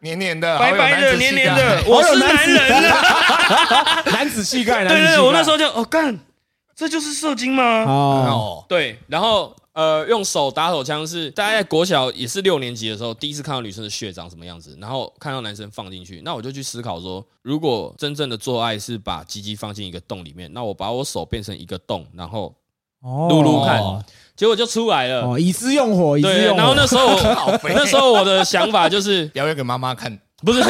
[0.01, 2.93] 黏黏的，白白的、黏黏的，我是男人。
[2.93, 4.03] 啊！
[4.13, 6.19] 男子气概，对对对，我那时候候就哦干，
[6.77, 7.85] 这就是射精吗？
[7.87, 22.55] 哦，哦，对，然后呃，用手打手枪是大概在国小也是六年级的时候，第一次看到女生的血长什么样子，然后看到男生放进去，那我就去思考说，如果真正的做爱是把鸡鸡放进一个洞里面，那我把我手变成一个洞，然后
[23.01, 23.81] 哦撸撸看
[24.37, 25.23] 结果就出来了。
[25.23, 26.59] 哦，以私用火，以之对，用火。
[26.59, 30.61] 然后那时候我那时候我的想法就是 表演给妈妈看，不是，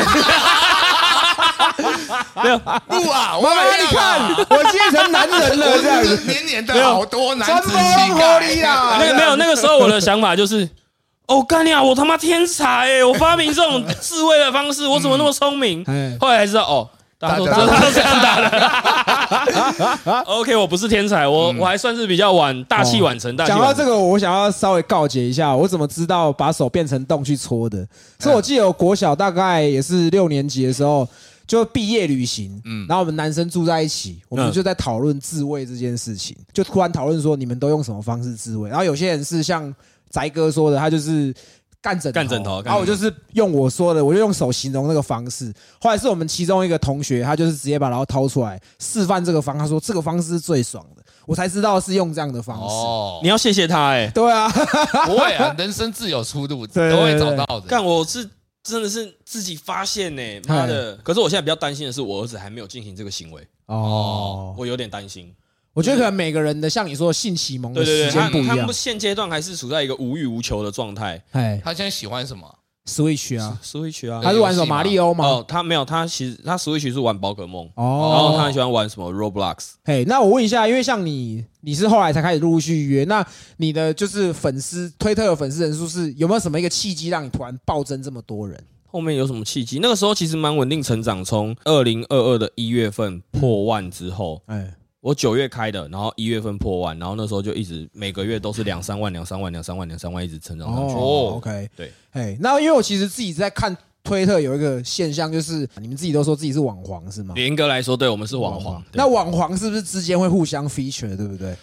[2.42, 4.20] 没有，不啊，我妈妈，你看，
[4.50, 7.74] 我变成男人了，这样子，年年的好多男子气
[8.18, 8.32] 概。
[8.66, 8.96] 啊！
[9.00, 10.68] 那个没有，那个时候我的想法就是，
[11.26, 13.04] 哦，干你啊，我他妈天才哎！
[13.04, 15.82] 我发明这种自卫的方式，我怎么那么聪明？
[15.86, 17.46] 哎，后来才知道，哦，大家都
[17.92, 20.22] 这样打的。
[20.26, 23.34] OK，我不是天才，我我还算是比较晚大器晚成。
[23.36, 27.86] 大器晚成讲到这个，我想要稍微告诫一下，我怎么知道把手变成洞去搓的？
[28.20, 31.08] 是我记得我国小大概也是六年级的时候，
[31.46, 38.68] 就毕业旅行，嗯，然后我们男生住在一起，我们嗯就在讨论自慰这件事情，就突然讨论说你们都用什么方式自慰？
[38.68, 39.74] 然后有些人是像
[40.10, 41.34] 宅哥说的，他就是。
[41.82, 45.52] 干枕头，干枕头然后我就是用我说的，我就用手形容那个方式。
[45.80, 52.62] 后来是我们其中一个同学，他就是直接把然后掏出来示范这个方，他说这个方式是最爽的，我才知道是用这样的方式。
[52.62, 54.48] 哦你，要谢谢他哎，对啊，
[55.06, 57.66] 不会啊，人生自有出路， 都会找到的。
[57.68, 58.30] 但我是
[58.62, 60.96] 真的是自己发现呢，妈的！
[60.98, 65.34] 可是我现在比较担心的是，我儿子还没有进行这个行为，哦，我有点担心。
[65.72, 68.74] 我觉得可能每个人的像你说的性启蒙的对对对，时间不一样他他们。
[68.74, 71.22] 现阶段还是处在一个无欲无求的状态。
[71.32, 72.58] 哎他现在喜欢什么？
[72.86, 75.24] ，Switch 啊，Switch 啊，他是玩什么马里欧吗？
[75.24, 79.72] 哦，他没有，他其实他 Switch 是玩宝可梦，哦然哦，后他很喜欢玩什么 Roblox。
[79.84, 88.62] 嘿，那我问一下，因为像你，你是后来才开始陆陆续续约，那你的就是粉丝推特的粉丝人数是有没有什么一个契机让你突然暴增这么多人？
[88.86, 89.78] 后面有什么契机？
[89.80, 100.94] 那个时候其实蛮稳定成长，从二零二二的一月份破万之后，哎，我九月开的，然后一月份破万，然后那时候就一直每个月都是两三万、两三万、两三万、两三万，一直成长上去。
[100.94, 107.34] 哦，OK，对，哎，那因为我其实自己在看推特有一个现象，就是你们自己都说自己是网黄是吗？
[107.36, 108.80] 严格来说，对我们是网黄。
[108.92, 111.56] 那那网黄是不是之间会互相 feature，对不对？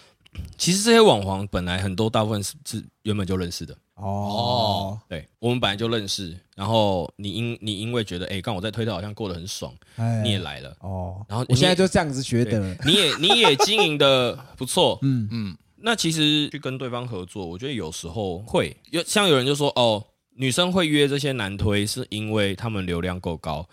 [0.56, 6.36] 其实这些网黄本来很多大部分是是原本就认识的，哦，对我们本来就认识。
[6.54, 10.22] 然后你因你因为觉得，哎，刚我在推特好像过得很爽，哎。
[10.22, 20.04] 你也来了，哦，然后我现在就这样子觉得，你也你也经营的不错，嗯，嗯，那其实去跟对方合作，我觉得有时候会有像有人就说哦，
[20.40, 23.68] 女生会约这些男推是因为他们流量够高，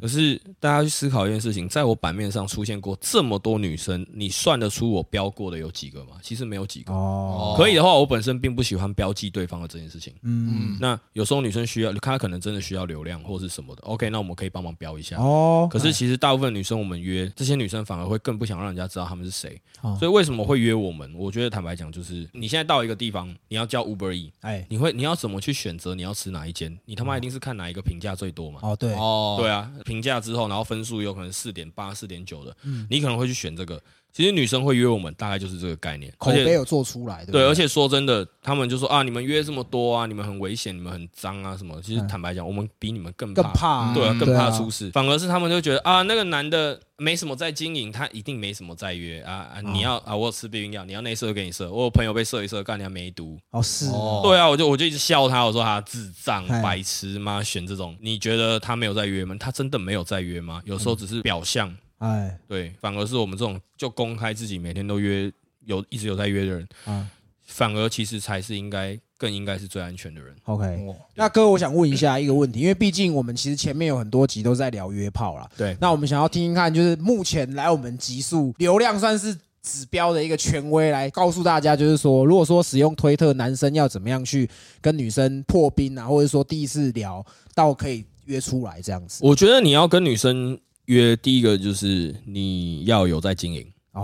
[0.00, 6.12] 可是大家去思考一件事情，在我版面上出现过这么多女生，你算得出我标过的有几个吗？
[6.22, 6.92] 其实没有几个。
[6.92, 10.14] 哦，可以的话，我本身并不喜欢标记对方的这件事情。
[10.22, 15.16] 嗯，那有时候女生需要，她可能真的需要流量或是什么的，OK，那我们可以帮忙标一下。
[15.18, 21.12] 哦，可是其实大部分女生我们约这些女生反而会更不想让人家知道她们是谁，哦所以为什么会约我们？
[21.16, 26.76] 我觉得坦白讲，就是你现在到一个地方，你要叫 Uber E，哎，你会你要怎么去选择你要吃哪一间？
[26.84, 28.60] 你他妈一定是看哪一个评价最多嘛？
[28.62, 33.82] 哦，对，哦，对啊，评价之后，然后分数有可能四点八、四点九的，嗯你可能会去选这个。
[34.12, 41.80] 其实女生会约我们，大概就是这个概念，而且口碑有做出来，对对，而且说真的，他们就说啊，你们约这么多啊，你们很危险，你们很脏啊什么。
[41.82, 43.52] 其实嗯坦白讲，我们比你们更更怕。
[43.52, 44.90] 怕，对更怕出事。
[44.90, 49.60] 反而是他们就觉得啊，那个男的没什么在经营，他一定没什么在约啊啊！
[49.62, 51.70] 你要啊，我有吃避孕药，你要内射就给你射。
[51.72, 53.38] 我有朋友被射一射，干人家没毒。
[53.50, 57.42] 哦，是哦对啊，我就我就一直笑他，我说他智障白痴吗？
[57.42, 59.34] 选这种，你觉得他没有在约吗？
[59.40, 60.60] 他真的没有在约吗？
[60.64, 65.32] 有时候只是表象，哎，对，反而是我们这种就公开自己每天都约
[65.64, 67.08] 有一直有在约的人，啊
[67.44, 70.34] 反而其实才是应该更应该是最安全的人。
[70.44, 70.64] ，OK。
[70.86, 75.46] 哦那哥，我想问一下一个问题，因为毕竟我们其实前面有很多集都在聊约炮啦。
[75.56, 84.48] 对，那我们想要听听看，就是目前来我们集数流量算是指标的一个权威，来告诉大家，就是说，如果说使用推特，男生要怎么样去
[84.80, 89.20] 跟女生破冰啊，或者说第一次聊到可以约出来这样子。
[89.22, 93.66] 我觉得你要跟女生约，第一个就是你要有在经营。
[93.92, 94.00] 哦，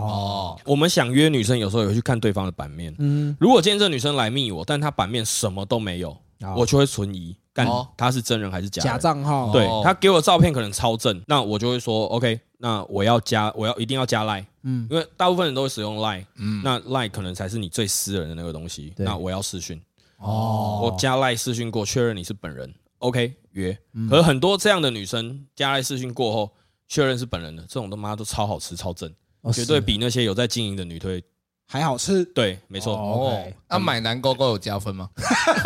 [0.57, 2.95] 哦，我们想约女生，有时候也会去看对方的版面。
[2.99, 7.89] 嗯，如果今天这女生来密我，但她版面什么都没有，好我就会存疑，干哦。
[7.97, 8.93] 她是真人还是假人？
[8.93, 9.81] 假账号，对哦。
[9.83, 18.93] 她给我的照片可能超正，那我就会说 OK，那我要加，我要一定要加 Line，嗯，因为大部分人都会使用 Line，嗯，那 Line 可能才是你最私人的那个东西。
[18.95, 19.07] 对。
[19.07, 19.81] 那我要视讯，
[20.19, 20.81] 哦。
[20.83, 23.79] 我加 Line 视讯过，确认你是本人，OK 约。
[23.95, 24.07] 嗯。
[24.07, 26.51] 可是很多这样的女生加 Line 视讯过后，
[26.89, 29.09] 确认是本人的，这种他妈都超好吃、超正，
[29.43, 31.23] 哦绝对是比那些有在经营的女推
[31.71, 32.25] 还好吃。
[32.25, 32.95] 对，没错。
[32.95, 35.11] 哦那买男勾勾有加分吗？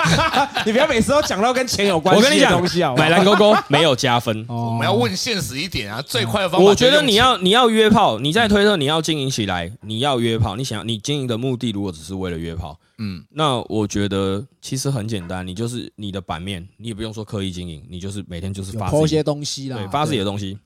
[0.66, 4.44] 你不要每次都讲到跟钱有关系的我跟你讲东西好，不好买蓝勾勾没有加分。
[4.48, 6.66] 哦我们要问现实一点啊，最快的方法。
[6.66, 20.58] 我觉得你，要你要约炮，你在推特你要经营起来，你要约炮，你想你经营的目的如果只是为了约炮，嗯，那我觉得其实很简单，你就是你的版面，你也不用说刻意经营，你就是每天就是有发自己抛一些东西啦，对发自己的东西，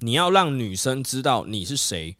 [0.00, 2.16] 你要让女生知道你是谁，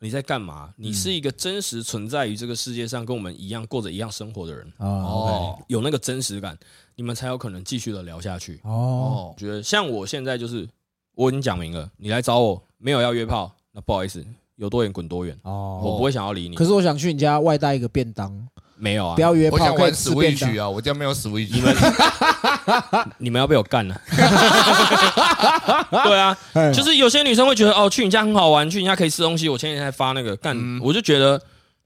[0.00, 6.56] 你在干嘛，你是一个真实存在于这个世界上，跟我们一样过着一样生活的人，哦哦有那个真实感，
[6.94, 8.60] 你们才有可能继续的聊下去。
[8.64, 9.34] 哦。
[9.36, 10.68] 觉得像我现在就是
[11.14, 14.24] 我已经讲明了，你来找我没有要约炮，那不好意思，
[14.56, 16.54] 有多远滚多远，哦，我不会想要理你。
[16.56, 16.64] 可。
[16.64, 20.62] 是我想去你家外带一个便当，没有啊不，要约炮，我想玩可以吃便 Switch。
[20.62, 21.48] 啊，我家没有 Switch。
[21.52, 21.74] 你们
[23.18, 24.00] 你们要被我干了。
[26.04, 29.48] 对啊，哎就是有些女生会觉得哦，去你家很好玩，去你家可以吃东西。
[29.48, 31.40] 我前几天还发那个干，嗯我就觉得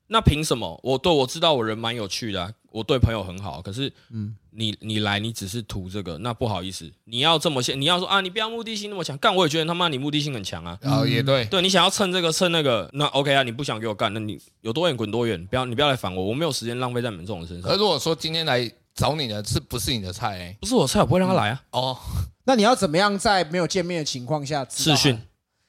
[0.08, 0.78] 那凭什么？
[0.82, 10.78] 我对我知道我人蛮有趣的啊、我对朋友很好，可是嗯你你来你只是图这个，那不好意思，你要这么先，你要说啊，你不要目的性那么强，干我也觉得他妈你目的性很强啊。
[10.82, 17.70] 啊，也对，对你想要蹭这个蹭那个，那 OK 啊，你不想给我干，那你有多远滚多远，不要你不要来烦我，我没有时间浪费在你们这种人身上。
[17.70, 20.56] 而如果说今天来找你的是不是你的菜、欸？
[20.60, 21.62] 不是我菜，我不会让他来啊。
[21.70, 21.98] 哦，
[22.44, 25.18] 那你要怎么样在没有见面的情况下视讯？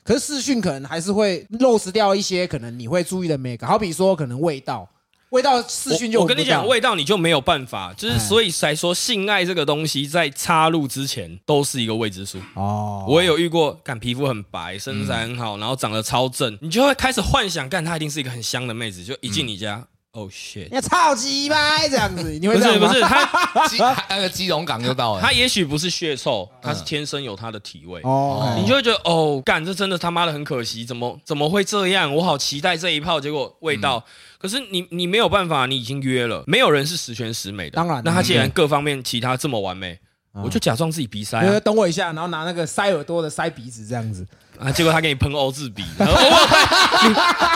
[0.03, 4.89] 可是视讯可能还是会漏失掉一些可能你会注意的美感，好比说可能味道，
[5.31, 12.37] 味道视讯就我我跟你讲，味道你就没有办法，就是哎所以才说性爱这个东西在插入之前都是一个未知数。
[12.55, 23.77] 哦，我也有遇过，干皮肤很白，身材很好，然后长得超正，你就会开始幻想，干她一定是一个很香的妹子，就一进你家，哦 shit，你超级掰这样子， 你会不这样吗是不是，他基
[24.09, 25.21] 那个基隆港就到了。
[25.21, 28.01] 他也许不是血臭，他是天生有他的体味。
[28.03, 32.13] 哦，你就会觉得哦，干这真的他妈的很可惜，怎么怎么会这样？
[32.13, 34.03] 我好期待这一炮，结果味道，
[34.41, 37.75] 可是你你没有办法，你已经约了，没有人是十全十美的。
[37.75, 39.93] 当然那他既然嗯各方面其他这么完美，
[40.33, 44.25] 嗯我就假装自己鼻塞啊，等我一下，然后拿那个塞耳朵的塞鼻子这样子，
[44.57, 45.83] 啊结果他给你喷欧字鼻，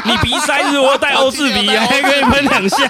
[0.06, 2.88] 你你鼻塞是我 有带欧字鼻，还可以喷两下，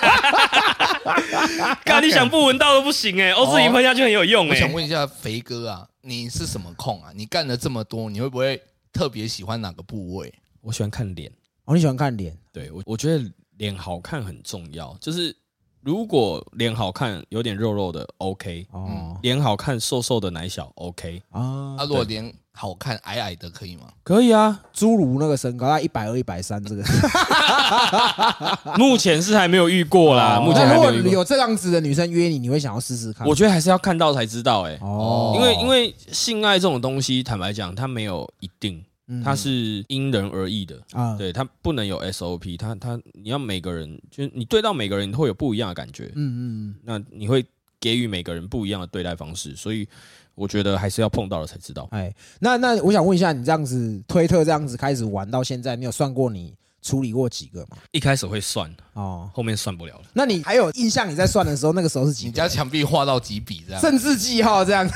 [1.86, 4.73] 干你想不闻到都不行哎，欧字鼻喷下去很有用我想哎。
[4.73, 7.12] 问一下肥哥啊，你是什么控啊？
[7.15, 10.34] 你干了这么多，你会不会特别喜欢哪个部位？
[10.62, 11.31] 我喜欢看脸。
[11.65, 13.23] 哦，你喜欢看脸对我，我觉得
[13.57, 14.95] 脸好看很重要。
[14.99, 15.35] 就是
[15.81, 23.83] 如果脸好看，有点肉肉的，OK；哦脸好看，瘦瘦的奶小，OK，啊啊，，如果脸好看矮矮的可以吗？
[24.03, 24.61] 可以啊。
[24.73, 26.83] 侏儒那个身高，他一百二、一百三，这个。
[28.77, 31.13] 目前是还没有遇过啦，目前那如果还没有遇过。
[31.13, 33.27] 有这样子的女生约你，你会想要试试看？
[33.27, 38.85] 我觉得还是要看到才知道、欸，哦，因为因为性爱这种东西，坦白讲，它没有一定，嗯
[39.23, 40.81] 它是因人而异的。
[40.91, 46.11] 啊，对，它不能有 SOP，它它你要每个人，就是你对到每个人，你会有不一样的感觉。
[46.15, 47.45] 嗯嗯那你会
[47.79, 49.87] 给予每个人不一样的对待方式，所以
[50.33, 51.87] 我觉得还是要碰到了才知道。
[51.91, 56.53] 哎，那那我想问一下，你这样子推特这样子开始玩到现在，你有算过你
[56.86, 57.78] 处理过几个吗？
[57.91, 60.04] 一开始会算，哦，后面算不了了。
[60.13, 62.28] 那你还有印象你在算的时候，那个时候是几个？
[62.28, 63.82] 你家墙壁画到几笔这样？
[63.82, 64.88] 政治记号这样？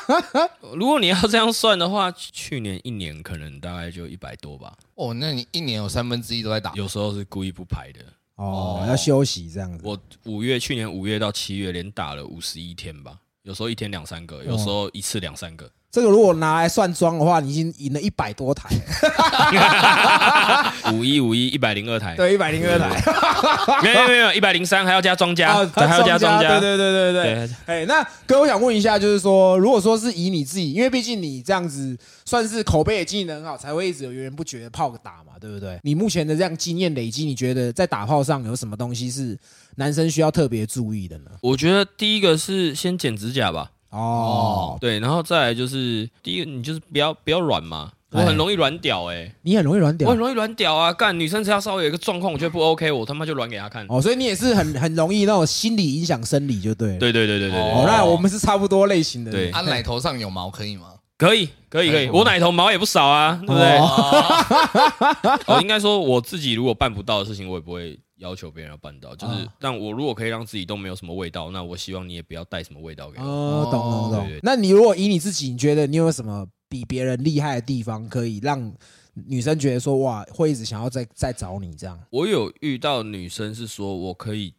[0.74, 6.72] 如果你要这样算的话，去年一年可能大概就一百多吧，哦，那你一年有三分之一都在打。
[6.72, 8.00] 有时候是故意不排的。
[8.36, 9.84] 哦，要休息这样子。
[9.84, 15.70] 我五月去年五月到七月连打了五十一天吧，有时候一天两三个，有时候一次两三个。
[15.96, 18.68] 这个如果拿来算庄的话，你已经赢了一百多台。
[20.84, 23.02] 了，五一五一一百零二台，对，一百零二台，
[23.82, 27.46] 没有没有一百零三还要加庄家，还要加庄家，对对对对对。
[27.46, 35.78] 对，哎，那哥，我想问一下，就是说，如果说是以你自己，因为毕竟你这样子算是口碑也经营的很好，才会一直有源源不绝的炮打嘛，对不对？
[35.82, 39.34] 你目前的这样经验累积，你觉得在打炮上有什么东西是
[39.76, 41.30] 男生需要特别注意的呢？
[41.40, 49.32] 我觉得第一个是先剪指甲吧，哦，对，然后再来就是第一个你就是不要不要软嘛，我哎很容易软屌哎。
[49.42, 50.92] 你很容易软屌我很容易软屌啊！
[50.92, 53.86] 干女生只要稍微有一个状况，我觉得不 OK，我他妈就软给她看。
[53.88, 56.98] 哦，所以你也是很很容易那种心理影响生理，就对了。
[56.98, 59.50] 对对对对对哦，那我们是差不多类型的人。
[59.50, 60.88] 对啊，奶头上有毛可以吗？
[61.18, 63.78] 可以可以可以，哎我奶头毛也不少啊，对不对？
[63.78, 69.14] 哦， 哦，应该说我自己如果办不到的事情，我也不会要求别人要办到。
[69.16, 73.24] 就是啊，但我如果可以让自己都没有什么味道，那我希望你也不要带什么味道给我。
[73.24, 74.40] 哦，懂懂懂。
[74.42, 78.72] 那你如果以你自己，你觉得你有什么比别人厉害的地方，可以让
[79.14, 81.98] 女生觉得说哇，会一直想要再再找你这样？
[82.10, 84.52] 我有遇到女生是说我可以，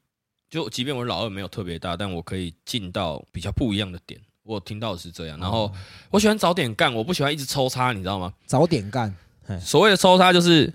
[0.49, 4.19] 就即便我老二没有特别大，但我可以进到比较不一样的点。
[4.43, 5.69] 我听到的是这样，然后
[6.09, 8.33] 我喜欢早点干，我不喜欢一直抽插，你知道吗？
[8.45, 9.13] 早点干，
[9.59, 10.73] 所谓的抽插就是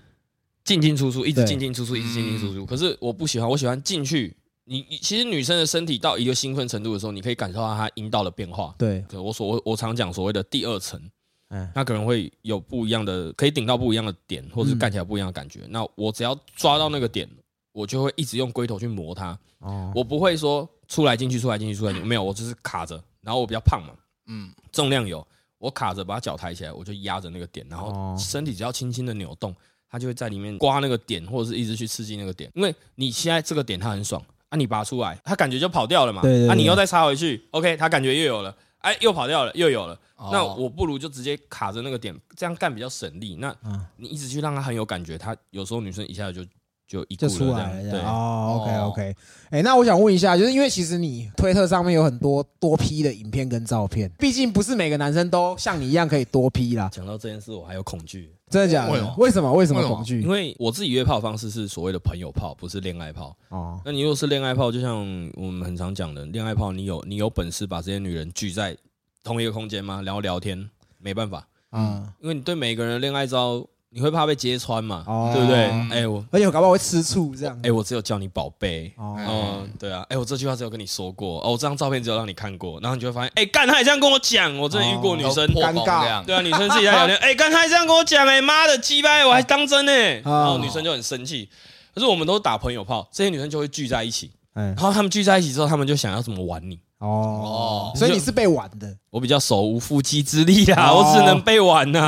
[0.65, 2.65] 进进出出，一直进进出出，一直进进出出。
[2.65, 4.37] 可是我不喜欢，我喜欢进去。
[4.65, 8.73] 你你其实女生的身体到一个兴奋程度的时候，你可以感受到她阴道的变化。
[8.79, 11.01] 对，对我所我我常讲所谓的第二层，
[11.49, 15.63] 嗯，那可能会有不一样的，可以顶到不一样的点，或者是干起来不一样的感觉。
[15.69, 17.29] 那我只要抓到那个点，
[17.73, 19.37] 我就会一直用龟头去磨它。
[19.59, 23.03] 哦，我不会说出来进去出来进去出来进去，没有，我就是卡着。
[23.21, 23.95] 然后我比较胖嘛，
[24.29, 25.27] 嗯，重量有，
[25.59, 29.55] 我卡着把脚抬起来，我就压着那个点，然后哦身体只要轻轻的扭动，
[29.93, 32.51] 它就会在里面刮那个点，或者是一直去刺激那个点。
[32.55, 38.57] 因为你现在这个点它很爽啊，你拔出来，它感觉就跑掉了嘛，啊，对对对你又再插回去，OK，它感觉又有了。
[38.79, 39.95] 哎，又跑掉了，又有了。
[40.17, 43.37] 哦那我不如就直接卡着那个点，这样干比较省力。
[43.37, 46.45] 那嗯你一直去让他很有感觉，他有时候女生一下就
[46.89, 47.53] 就一顾就出。
[47.53, 47.91] 来了。
[47.91, 49.17] 对，哦，OK 哦 OK。
[49.51, 56.91] 哎，那我想问一下，就是因为其实你推特上面有很多多 P 的影片跟照片，毕竟不是每个男生都像你一样可以多 P 啦。
[56.93, 59.51] 讲到这件事，我还有恐惧，真的假的为什么？
[59.51, 59.83] 为什么？
[59.89, 60.29] 恐惧因？
[60.29, 63.35] 为我自己约炮方式是所谓的朋友炮，不是恋爱炮。
[63.49, 64.95] 哦，那你如果是恋爱炮，就像
[65.35, 68.77] 我们很常讲的，恋爱炮，你有你有本事把这些女人聚在
[69.25, 70.03] 同一个空间吗？
[70.05, 75.31] 然后聊天，没办法，嗯，因为你对每个人的恋爱招，你会怕被揭穿嘛，哦。
[75.35, 75.67] 对不对？
[75.67, 77.59] 嗯哎、我而且我搞不好会吃醋这样。
[77.63, 78.93] 哎、我只有叫你宝贝。
[78.97, 86.25] 哦，哦，对啊，哎、我这句话只有跟你说过，哦，我这张照片只有让你看过，然后你就会发现，哎、干，他也这样跟我讲，我真的遇过女生，尴尬功这样。
[86.25, 89.93] 对啊，女生自己在聊天， 哎、刚才这样跟我讲，哎，妈的，鸡掰，我还当真呢、
[90.25, 91.49] 哦然后女生就很生气。
[91.95, 94.63] 可是我们都打朋友炮，这些女生就会聚在一起，哎。
[94.65, 96.79] 然，后她们聚在一起之后，她们就想要怎么玩你。
[97.03, 98.97] 哦哦，所以你是被玩的。
[99.11, 102.01] 我比较手无缚鸡之力啦，哦我只能被玩呐、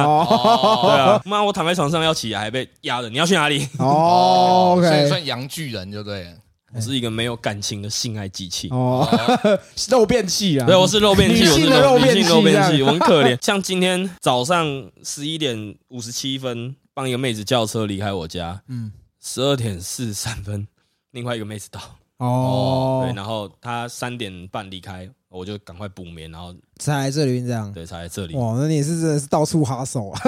[0.82, 3.68] 对啊，妈，我躺在床上要起来还被压着，你要去哪里？
[3.78, 6.30] 哦所以，OK，算洋巨人就对了。
[6.74, 8.68] 我是一个没有感情的性爱机器。
[8.70, 9.06] 哦，
[9.88, 10.66] 肉便器啊。
[10.66, 13.38] 对，我是肉便器，女我是肉便器女性肉便器，这 样我很可怜。
[13.44, 14.66] 像今天早上
[15.04, 18.90] 十一点五十七分，帮一个妹子叫车离开我家，嗯，
[19.22, 20.66] 十二点四十三分，
[21.12, 21.80] 另外一个妹子到，
[22.18, 27.72] 哦对，，然后他三点半离开，我就赶快补眠，然后才来这里这样。
[27.72, 28.34] 对才来这里。
[28.36, 30.20] 哇，那你也是真的是到处哈手啊！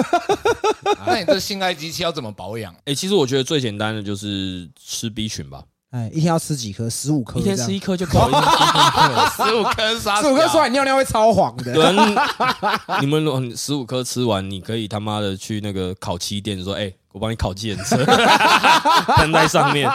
[1.07, 2.75] 那你这性爱机器要怎么保养？
[2.85, 6.89] 哎，其实我觉得最简单的就是吃 B 群吧，哎，一天要吃几颗？
[6.89, 8.19] 十五颗，一天吃一颗就够
[9.37, 11.91] 十五颗沙，十五颗出来尿尿会超黄的。
[11.93, 11.99] 你
[13.01, 17.97] 你们如果十五颗吃完，你可以他妈的去那个烤漆店说，哎、我帮你烤计程车，
[19.17, 19.89] 喷在上面。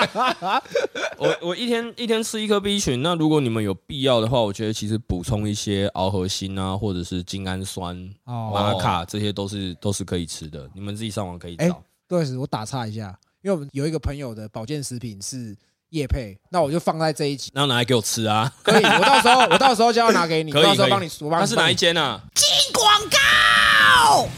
[1.16, 10.68] 我我一天一天吃一颗 B 群，那如果你们有必要的话，我觉得其实补充一些螯合锌啊，或者是精氨酸、哦，玛卡，这些都是都是可以吃的。
[10.74, 11.80] 你们自己上网可以哎找。
[12.08, 15.56] 对，我打岔一下，因为我们有一个朋友的保健食品是
[15.90, 17.52] 叶配，那我就放在这一集。
[17.54, 18.52] 那拿来给我吃啊！
[18.64, 21.42] 可以，我到时候我到时候就要拿给你， 可以到时候帮你，我帮你。
[21.42, 22.20] 它是哪一间啊？
[22.72, 24.28] 广告。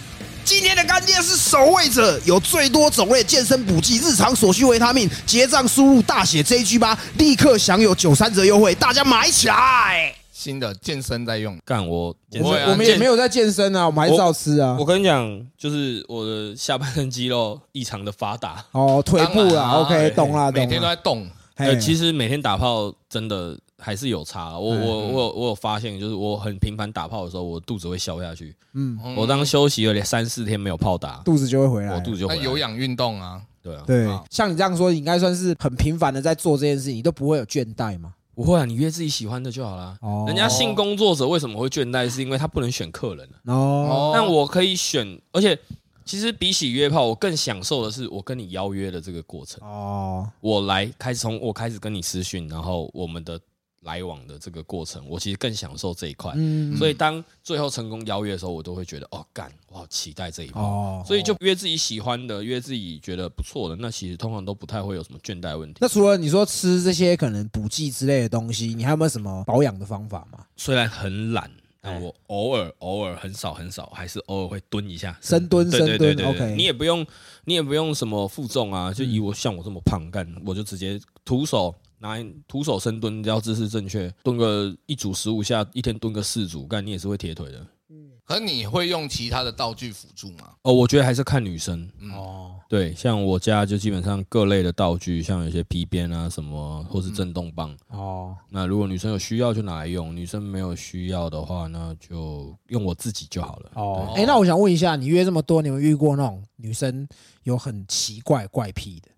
[0.45, 10.15] 今天的干爹是守卫者，有最多种类健身补剂、日常所需维他命，结账输入大写 JG 八，立刻享有九三折优惠，大家买起来！
[10.31, 14.85] 新的健身在用，干我健身不会啊我们也没有在健身啊，我们还是照吃啊我。
[14.85, 18.63] 跟你讲，就是我的下半身肌肉异常的发达。
[18.73, 20.87] 哦，腿部啦当然啊，OK，懂啦，每天都。
[20.87, 21.27] 在动。
[21.57, 24.59] 呃，嘿其实每天打炮真的还是有差。
[24.59, 28.57] 我嗯我我有我有发现，就是我很频繁打炮的时候，我肚子会消下去。
[28.73, 32.01] 嗯，嗯我当休息了三四天没有炮打，肚子就会回来我。
[32.01, 38.15] 肚子就那回来有氧运动啊，对啊，对啊，像你这样说，你应该算是很频繁的在做这件事情，你都不会有倦怠嘛？
[38.35, 39.97] 不会啊，你约自己喜欢的就好啦。
[40.01, 42.09] 哦，人家性工作者为什么会倦怠？
[42.09, 45.57] 是因为他不能选客人啊哦，但我可以选，而且
[46.05, 49.61] 其实比起约炮，我更享受的是我跟你邀约的这个过程。
[49.67, 53.41] 哦，我来开始从我开始跟你私讯，然后我们的
[53.85, 56.33] 来往的这个过程，我其实更享受这一块。
[56.35, 60.61] 嗯，所以当最后成功邀约的时候，我都会觉得哦，干，我好期待这一炮。
[60.63, 65.79] 哦，所以就约自己喜欢的，约自己觉得不错的，那其实通常都不太会有什么倦怠问题。
[65.81, 70.45] 那除了你说吃这些可能补剂之类的东西，你还有没有什么保养的方法吗？
[70.57, 77.07] 虽然很懒，但哎我偶尔偶尔很少很少，还是偶尔会蹲一下，深蹲深蹲对对对，OK 你也不用
[77.45, 81.75] 你也不用什么负重啊，就以我像我这么胖干，我就直接徒手。
[82.05, 87.67] 拿徒手深蹲，只要姿势正确，蹲个一组十五下，一天蹲个四组，干你也是会铁腿的。
[87.89, 88.11] 嗯。
[88.27, 90.51] 可你会用其他的道具辅助吗？
[90.63, 97.75] 哦，我觉得还是看女生，哦，对，像我家就基本上各类的道具，像有些皮鞭啊什么，或是震动棒。
[97.89, 103.71] 哦，那如果女生有需要就拿来用，女生没有需要的话，那就用我自己就好了。
[103.75, 104.23] 哦，对。
[104.23, 107.07] 哎，那我想问一下，你约这么多，你有没有遇过那种女生
[107.45, 109.09] 有很奇怪怪癖的，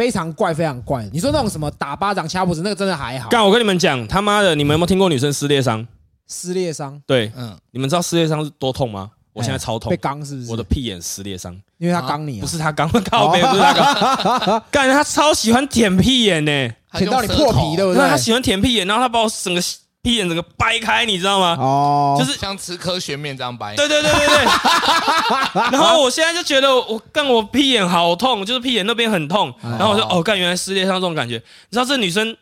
[0.00, 1.06] 非常怪非常怪？
[1.12, 5.86] 你说那种什么打巴掌掐脖子，那个真的还好，干，我跟你们讲，他妈的，你们有没有听过女生撕裂伤？
[6.26, 9.10] 撕裂伤，对，嗯，你们知道撕裂伤是多痛吗？
[9.34, 9.90] 我现在超痛。
[9.90, 10.50] 被，刚是不是？
[10.50, 16.50] 我的屁眼撕裂伤，因为他刚你啊，不是他刚靠背，不是他刚， 干，他超喜欢舔屁眼呢，
[16.94, 17.92] 舔到你破皮，对不？
[17.92, 19.60] 对，他喜欢舔屁眼，然后他把我整个
[20.02, 21.56] 屁眼整个掰开，你知道吗？
[21.60, 23.76] 哦，就是像吃科学面这样掰。
[23.76, 24.44] 对对对对对。
[25.72, 29.54] 然后我现在就觉得我干我屁眼好痛，就是屁眼那边很痛。
[29.62, 31.36] 哎然后我说哦干，原来世界上这种感觉。
[31.36, 32.36] 你知道这女生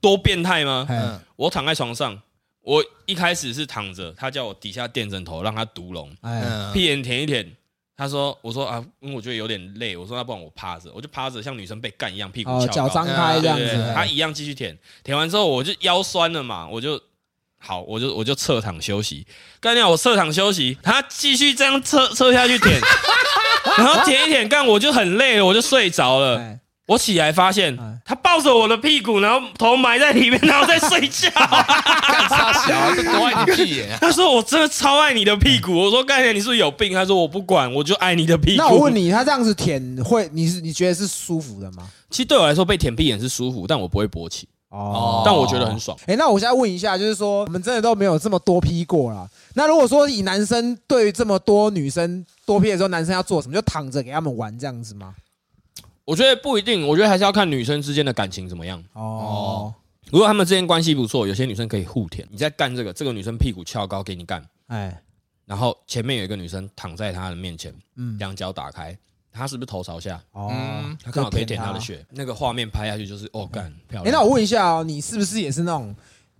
[0.00, 0.86] 多变态吗？
[0.88, 2.18] 哎嗯，我躺在床上，
[2.62, 6.10] 我一开始是躺着，她叫我底下垫枕头让她独龙，
[6.72, 7.56] 屁眼舔一舔。
[7.96, 12.88] 她说：“我说啊，因为我觉得有点累，我说那不然我趴着，我就趴着，像女生被干一样，屁股哦，翘高。
[12.88, 17.00] 脚张开这样子对对对，，她一样继续舔，舔完之后我就腰酸了嘛，我就
[17.58, 19.26] 好，我就我就侧躺休息。
[19.60, 22.78] 干掉我侧躺休息，他继续这样侧侧下去舔，
[23.78, 26.38] 然后舔一舔，干我就很累了，我就睡着了。
[26.38, 31.28] 哎我起来发现哎他抱着我的屁股，然后头埋在里面， 然后在睡觉。
[31.30, 32.92] 干啥小啊？
[32.94, 33.98] 这多爱你屁眼啊！
[34.00, 41.88] 他说：“我真的超爱你的屁股。”我说：“刚才你是不是有病？”他说：“我不管，我就爱你的屁股。”那我问，你，他这样子舔会，你是你觉得是舒服的吗？
[42.08, 45.98] 其实对我来说被舔屁眼是舒服，但我不会勃起，哦，但我觉得很爽。
[46.06, 49.28] 哎、那我现在问一下，就是说，我们真的都没有这么多批过啦。
[49.54, 53.54] 那如果说以男生对于这么多女生多批的时候，男生要做什么？
[53.54, 55.14] 就躺着给他们玩这样子吗？
[56.06, 58.82] 我觉得不一定，我觉得还是要看女生之间的感情怎么样。
[58.94, 59.74] 哦，
[60.10, 62.26] 如果他们之间关系不错，有些女生可以互舔。
[62.30, 65.02] 你在干这个，这个女生屁股翘高给你干，哎，
[65.44, 68.96] 然后前面有一个女生躺在她的面前，嗯，两脚打开，
[69.32, 70.22] 她是不是头朝下？
[70.30, 71.80] 哦嗯，她刚好可以舔她她的。
[71.80, 72.06] 血。
[72.10, 74.14] 那个画面拍下去就是哦干漂哎、亮。
[74.14, 75.92] 那我问一下哦，你是不是也是那种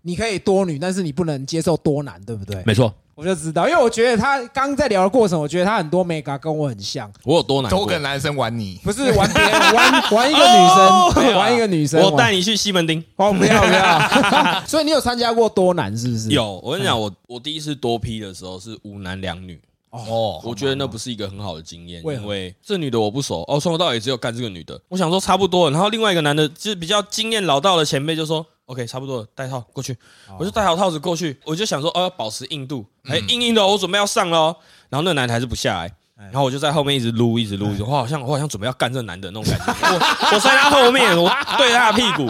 [0.03, 2.63] 你可以多女，但是你不能接受多男，对不对？
[2.65, 7.79] 没错，我就知道，因为我觉得他刚在聊的过程，我觉得他很多 mega 跟我很像，我有多难过。
[7.79, 13.03] 多个男生玩你，不是玩别人， 玩玩一个女哦生，玩一个女生，我带你去西门町。
[13.17, 14.63] 哦，不要不要。
[14.69, 16.29] 所以你有参加过多男是不是？
[16.29, 19.59] 有，我跟你讲，我我第一次多批的时候是五男两女，
[19.89, 29.93] 哦，我觉得那不是一个很好的经验，因为这女的我不熟，哦，从头到尾只有干这个女的，我想说差不多了，然后另外一个男的就是比较经验老道的前辈就说，OK，差不多了，戴套过去，
[30.29, 30.37] 哦。
[30.39, 34.57] 我就戴好套子过去，我就想说，哦，要保持硬度，哎，硬硬的哦，我准备要上了哦，
[34.89, 35.97] 然后那个男的还是不下来。
[36.17, 39.73] 然后我就在后面一直撸，一直撸，一直我好像我好像准备要干这男的那种感觉。
[39.89, 42.27] 我我在他后面，我对他的屁股。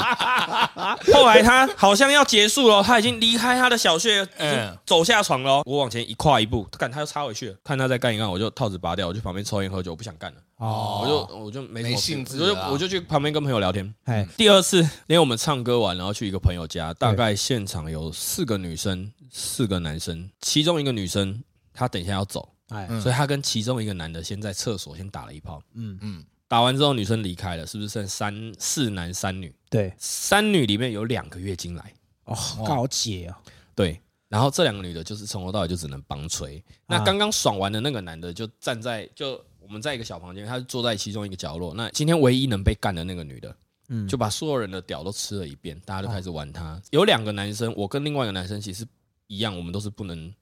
[1.12, 5.62] 后来他好像要结束了，他已经离开他的小穴，嗯走下床了。
[5.64, 7.56] 我往前一跨一步，干他又插回去了。
[7.62, 10.38] 看他再干一干，我就套子拔掉，我去旁边抽烟喝酒，我不想干了。
[10.56, 13.94] 哦，我就我就没什么没兴致我就我就去旁边跟朋友聊天。
[14.04, 25.62] 哎，第二次，因为我们唱歌完，然后去一个朋友家，大概现场有四个女生，四个男生，其中一个女生她等一下要走，哎，嗯所以他跟其中一个男的先在厕所先打了一炮。
[25.74, 29.54] 嗯，嗯，打完之后，女生离开了，是不是剩三四男三女？
[29.70, 31.92] 对，三女里面有两个月经来，
[32.24, 32.36] 哦，
[32.66, 33.36] 高姐哦，
[33.74, 34.00] 对。
[34.28, 36.62] 然后这两个女的就是从头到尾就只能帮吹。
[36.88, 41.72] 那啊刚刚爽完的那个男的就站在就我们在一个小房间，他就坐在其中一个角落。
[41.74, 43.56] 那今天唯一能被干的那个女的，
[43.88, 46.80] 嗯，就把所有人的屌都吃了一遍，大家都开始玩她。
[46.90, 48.84] 有两个男生，我跟另外一个男生其实
[49.28, 50.34] 一样，我们都是不能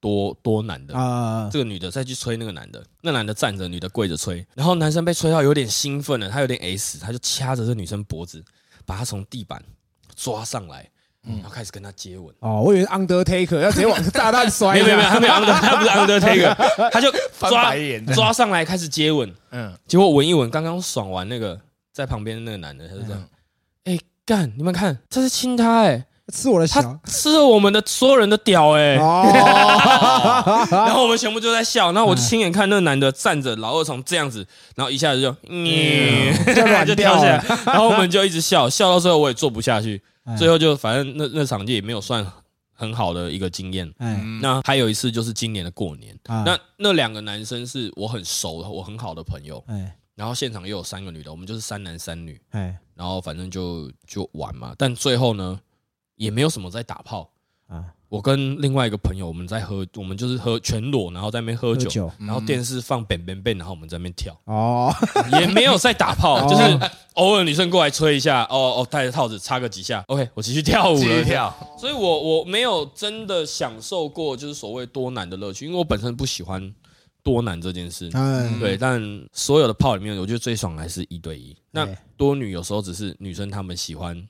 [0.00, 0.96] 多多男的。
[0.96, 8.42] 啊，这个女的再去吹那个男的，那男的站着，女的跪着吹，然后男生被吹到有点兴奋了，他有点 S，他就掐着这女生脖子，
[8.84, 9.62] 把她从地板
[10.16, 10.88] 抓上来，
[11.22, 12.34] 然后开始跟她接吻。
[12.40, 16.54] 哦，我以为 Undertaker 要直接往炸弹摔， 没有没有没有，他没有 under，他不是 undertaker，
[16.90, 21.60] 他就抓白眼，抓上来开始接吻，嗯，结果闻一闻，刚刚爽完那个
[21.92, 23.28] 在旁边的那个男的，他就这样，
[23.84, 40.36] 哎干，你们看，这是亲他哎，吃我的他小，吃了我们的所有人的屌哎，哦， 然后我们全部就在笑，然后我就亲眼看那个男的站着，老二从这样子，然后一下子就，嗯， 就软就掉跳下了来，然后我们就一直笑，笑到最后我也做不下去，哎。
[40.36, 42.26] 最后就反正那那场地也没有算
[42.72, 43.86] 很好的一个经验。
[43.98, 44.40] 哎，嗯。
[44.40, 46.42] 那还有一次就是今年的过年，啊。
[46.46, 49.96] 那那两个男生是我很熟的，我很好的朋友，哎。
[50.16, 52.76] 然后现场又有三个女的，我们就是三男三女，哎。
[52.94, 55.58] 然后反正就就玩嘛，但最后呢
[56.20, 57.30] 也没有什么在打炮。
[57.66, 62.12] 啊，我跟另外一个朋友，我们在喝，我们就是喝全裸，然后在那边喝酒，喝酒。
[62.18, 64.92] 然后电视放 bang bang bang，然后我们在那边跳，哦，
[65.40, 66.48] 也没有在打炮，哦。
[66.50, 71.24] 就是偶尔女生过来吹一下，哦哦，戴着套子插个几下，OK，我继续跳舞继续了。
[71.24, 76.74] 跳，所以我我没有真的享受过就是所谓多男的乐趣，因为我本身不喜欢
[77.22, 78.10] 多男这件事。
[78.14, 79.00] 嗯，对，但
[79.32, 81.56] 所有的炮里面，我觉得最爽的还是一对一。
[81.70, 84.20] 那多女有时候只是女生她们喜欢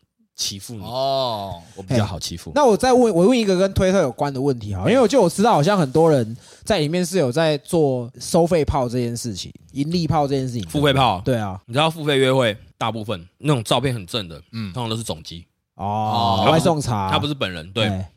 [0.41, 2.51] 欺负你，哦，我比较好欺负。
[2.55, 6.34] 那我再问，我问一个跟推特有关的问题哈，因为我就我知道，好像很多人
[6.64, 10.66] 在里面是有在做收费炮这件事情，盈利炮这件事情。
[10.70, 14.72] 付费炮，对啊，你知道付费约会大部分那种照片很正的，嗯。
[14.72, 17.70] 通常都是总机，哦，哦外送茶，他不是本人。
[17.72, 18.11] 对，哎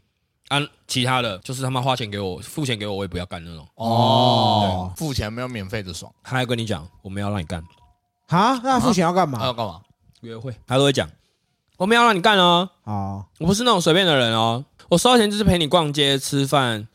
[0.47, 3.67] 啊，其他的就是他妈花钱给我，付钱给我，我也不要干那种。
[3.75, 7.61] 哦，付钱没有免费的爽，他还跟你讲，我们要让你干。
[8.27, 9.39] 哈，那付钱要干嘛？
[9.39, 9.81] 他要干嘛？
[10.21, 11.09] 约会，他都会讲，
[11.83, 12.69] 我没有让你干哦。
[12.85, 16.87] 好，我不是那种随便的人哦，我收到钱就是陪你逛街、吃饭、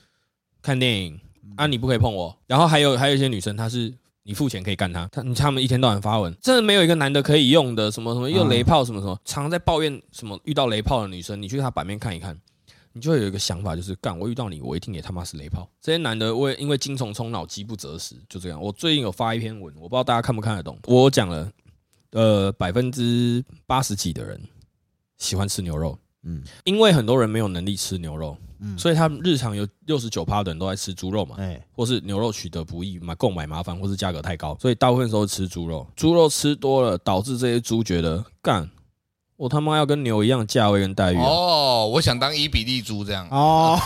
[0.63, 1.21] 看电影
[1.57, 2.35] 啊，你不可以碰我。
[2.47, 12.35] 然后还有还有一些女生，她是你付钱可以干她，她他们一天到晚发文，真的没有一个男的可以用的，什么什么又雷炮什么什么，常常在抱怨什么遇到雷炮的女生，你去她版面看一看。
[12.95, 15.69] 你就会有一个想法，就是干我遇到你，我一定也他妈是雷炮。
[15.83, 18.59] 这些男的，为因为精虫充脑，饥不择食，就这样。
[18.61, 20.77] 我最近有发一篇文，我不知道大家看不看得懂。
[20.87, 21.53] 我讲了，
[22.13, 24.41] 呃，百分之八十几的人
[25.19, 35.87] 喜欢吃牛肉，嗯因为很多人没有能力吃牛肉，嗯所以他们日常有六十九趴的人都在吃猪肉嘛，哎，或是牛肉取得不易，买购买麻烦，或是价格太高，所以大部分时候吃猪肉。
[35.95, 38.69] 猪肉吃多了，导致这些猪觉得干，
[39.37, 43.29] 我他妈要跟牛一样价位跟待遇啊、哦，我想当伊比利猪这样。
[43.31, 43.79] 哦，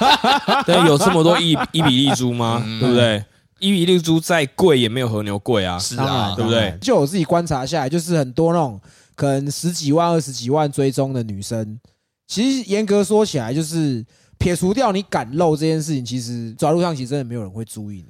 [0.66, 2.62] 对，有这么多伊伊比利猪吗？
[2.64, 3.24] 嗯对不对？
[3.58, 5.78] 伊比利猪再贵也没有和牛贵啊。
[5.78, 6.76] 是啊，对不对？
[6.80, 8.80] 就我自己观察下来，就是很多那种
[9.20, 11.78] 可能十几万、二十几万追踪的女生，
[12.26, 14.02] 其实严格说起来，就是
[14.38, 18.06] 撇除掉你敢露这件事情，其实走在路上其实真的没有人会注意你。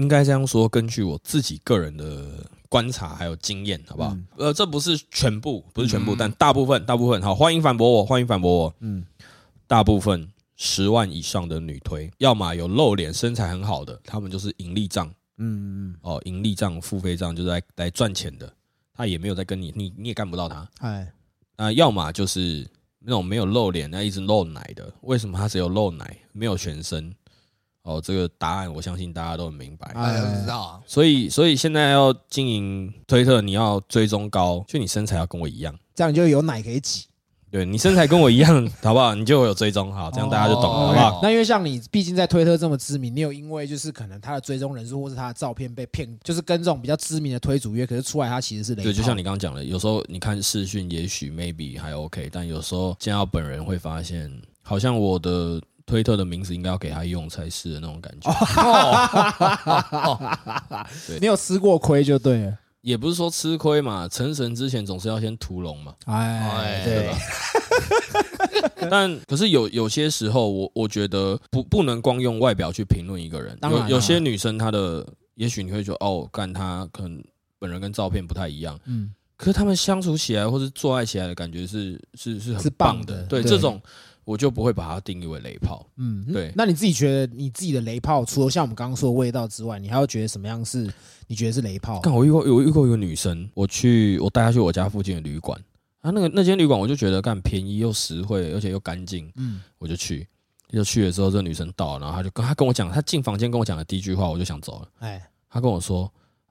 [0.00, 4.10] 应该这样说，根据我自己个人的观察还有经验，好不好？
[4.10, 4.24] 嗯。
[4.36, 6.16] 呃，这不是全部，不是全部，嗯。
[6.16, 8.74] 但大部分，大部分好，欢迎反驳我，欢迎反驳我。
[8.78, 9.04] 嗯，
[9.66, 15.08] 大部分十万以上的女推，要么有露脸、身材很好的，她们就是盈利账。
[15.38, 15.96] 嗯嗯。
[16.02, 18.54] 哦，盈利账、付费账，就是来来赚钱的，
[18.94, 20.68] 她也没有在跟你，你你也干不到她。
[20.80, 21.12] 嗯，哎，
[21.56, 22.68] 那要么就是
[22.98, 27.14] 那种没有露脸，那一直露奶的，为什么他只有露奶，没有全身？
[27.82, 29.92] 哦，这个答案我相信大家都很明白。
[29.92, 30.80] 大家都知道啊。
[30.86, 37.06] 所以，所以现在要经营推特，你要追踪高，就你身材要跟我一样，这样你就有奶可以挤，
[37.52, 39.14] 对你身材跟我一样， 好不好？
[39.14, 41.20] 你就会有追踪，好，这样大家就懂了，哦好不好？
[41.22, 48.84] 那因为像你，毕竟在推特这么知名，你有因为就是可能他的追踪人数或是他的照片被骗，就是跟这种比较知名的推主约，可是出来他其实是雷炮。
[48.84, 54.32] 对，就像你刚刚讲的，有时候你看视讯，也许 maybe 还 OK，但有时候见到本人会发现，
[54.62, 58.30] 好像我的推特的名字应该要给他用才是的那种感觉。
[61.20, 62.58] 你有吃过亏就对了。
[62.82, 65.94] 也不是说吃亏嘛，成神之前总是要先屠龙嘛。
[66.04, 67.18] 哎哎，对吧？
[68.90, 73.56] 但可是有有些时候我，我觉得不不能光用外表去评论一个人。
[73.60, 75.06] 当然有有些女生她的，
[75.36, 77.22] 也许你会觉得哦，干她可能
[77.58, 79.12] 本人跟照片不太一样，嗯，
[79.42, 83.24] 可是他们相处起来或是做爱起来的感觉是是是很是棒的。
[83.24, 83.82] 对对这种，
[84.24, 85.84] 我就不会把它定义为雷炮。
[85.96, 90.88] 嗯，对那你自己觉得你自己的雷炮，除了像我们刚刚说的味道之外，你还要觉得什么样是
[91.26, 91.98] 你觉得是雷炮？
[91.98, 95.58] 干，我遇过有遇过一个女生，我去我带她去我家附近的旅馆，
[96.02, 100.26] 啊，那个那间旅馆我就觉得干便宜又实惠，而且又干净，嗯，我就去。
[100.70, 104.88] 就去了之后，这个女生到了，然后她就跟她跟我讲，她进房间跟我讲的第一句话，我就想走了。
[105.00, 106.10] 哎，她跟我说：“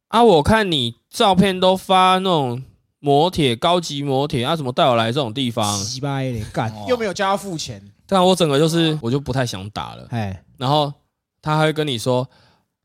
[0.10, 2.62] 啊，我看你照片都发那种
[3.02, 10.06] 摩铁、高级磨铁啊，怎么带我来这种地方鸡巴嘞干哦，又没有叫他付钱，？”但我整个就是，我就不太想打了。
[10.12, 10.94] 哎，然后
[11.42, 12.30] 他还会跟你说：“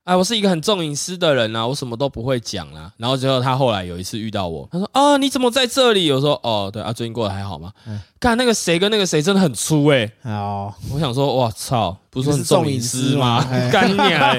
[0.07, 13.44] 哎，我是一个很重隐私的人啊，我什么都不会讲啦。”然后之后他后来有一次遇到我，他说：“啊，你怎么在这里？”我说：“哦，对啊，最近过得还好吗嗯？”干那个谁跟那个谁真的很粗哎、哦，我想说，哇操，不是说很重隐私吗？
[13.72, 14.32] 干你啊！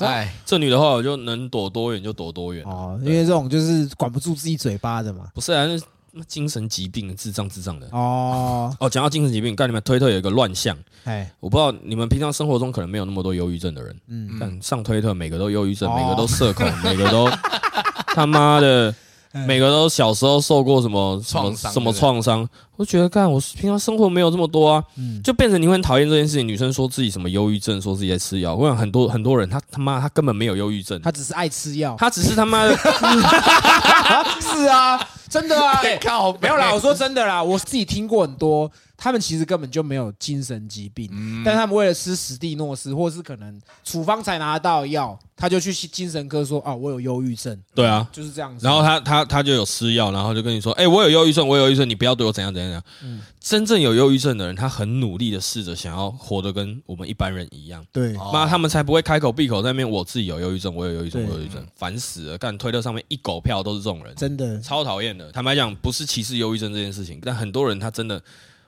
[0.00, 2.62] 哎，这女的话，我就能躲多远就躲多远。
[2.66, 5.24] 哦，因为这种就是管不住自己嘴巴的嘛。
[5.34, 5.82] 不是啊，那那
[6.26, 7.88] 精神疾病，智障智障的。
[7.92, 15.96] 哦，哦，讲到精神疾病，看你们推特有一个乱象，哎，我不知道你们平常生活中可能没有那么多忧郁症的人，嗯，但上推特每个都忧郁症，哦。
[15.96, 17.28] 每个都社恐， 每个都
[18.14, 18.94] 他妈的，
[19.32, 22.48] 哎每个都小时候受过什么什么什么创伤。
[22.76, 26.46] 我觉得干我平常生活没有这么多啊，嗯，就变成你会很讨厌这件事情。
[26.46, 31.94] 女生说自己什么忧郁症，说自己在吃药，我想很多很多人他他妈他根本没有忧郁症，他只是爱吃药。
[31.98, 32.74] 他只是他妈的
[34.40, 34.98] 是啊，
[35.28, 48.06] 真的啊， 哎靠，没有啦，我说真的啦，我自己听过很多，他们其实根本就没有精神疾病，嗯但他们为了吃史蒂诺斯，或是可能处方才拿得到药，他就去精神科说啊，我有忧郁症，对啊。
[48.12, 48.66] 就是这样子。
[48.66, 52.82] 然后他他他就有吃药，然后就跟你说，哎、我有忧郁症，我有忧郁症，你不要对我怎样怎样怎样。
[53.02, 57.84] 嗯真正有忧郁症的人，他很努力的试着想要活得跟我们一般人一样。
[57.92, 62.38] 对，哦妈，他们才不会开口闭口在那边我自己有忧郁症，我有忧郁症，我有忧郁症，烦死了！
[62.38, 65.30] 干推特上面一狗票都是这种人，真的，超讨厌的。
[65.32, 68.22] 坦白讲，不是歧视忧郁症这件事情，但很多人他真的，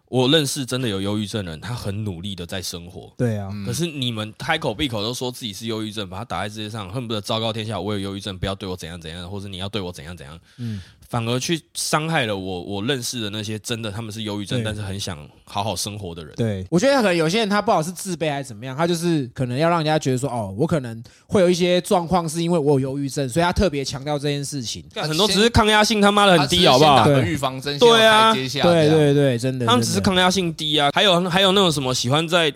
[0.09, 3.13] 我认识真的有忧郁症的人，他很努力的在生活。
[3.17, 16.35] 对啊，嗯可是你们开口闭口都说自己是忧郁症，把他打在世界上，恨不得昭告天下，我有忧郁症，不要对我怎样怎样，或者你要对我怎样怎样，嗯，反而去伤害了我我认识的那些真的他们是忧郁症，但是很想好好生活的人。
[16.37, 24.85] 对，我觉得可能有些人他不好是自卑还是怎么样，他就是可能要让人家觉得说，哦，我可能会有一些状况是因为我有忧郁症，所以他特别强调这件事情。
[24.93, 27.21] 干很多只是抗压性他妈的很低，好不好先打？
[27.21, 32.53] 个预防针，对啊对对对，真的，他们只是抗压性低啊，还有还有那种什么喜欢在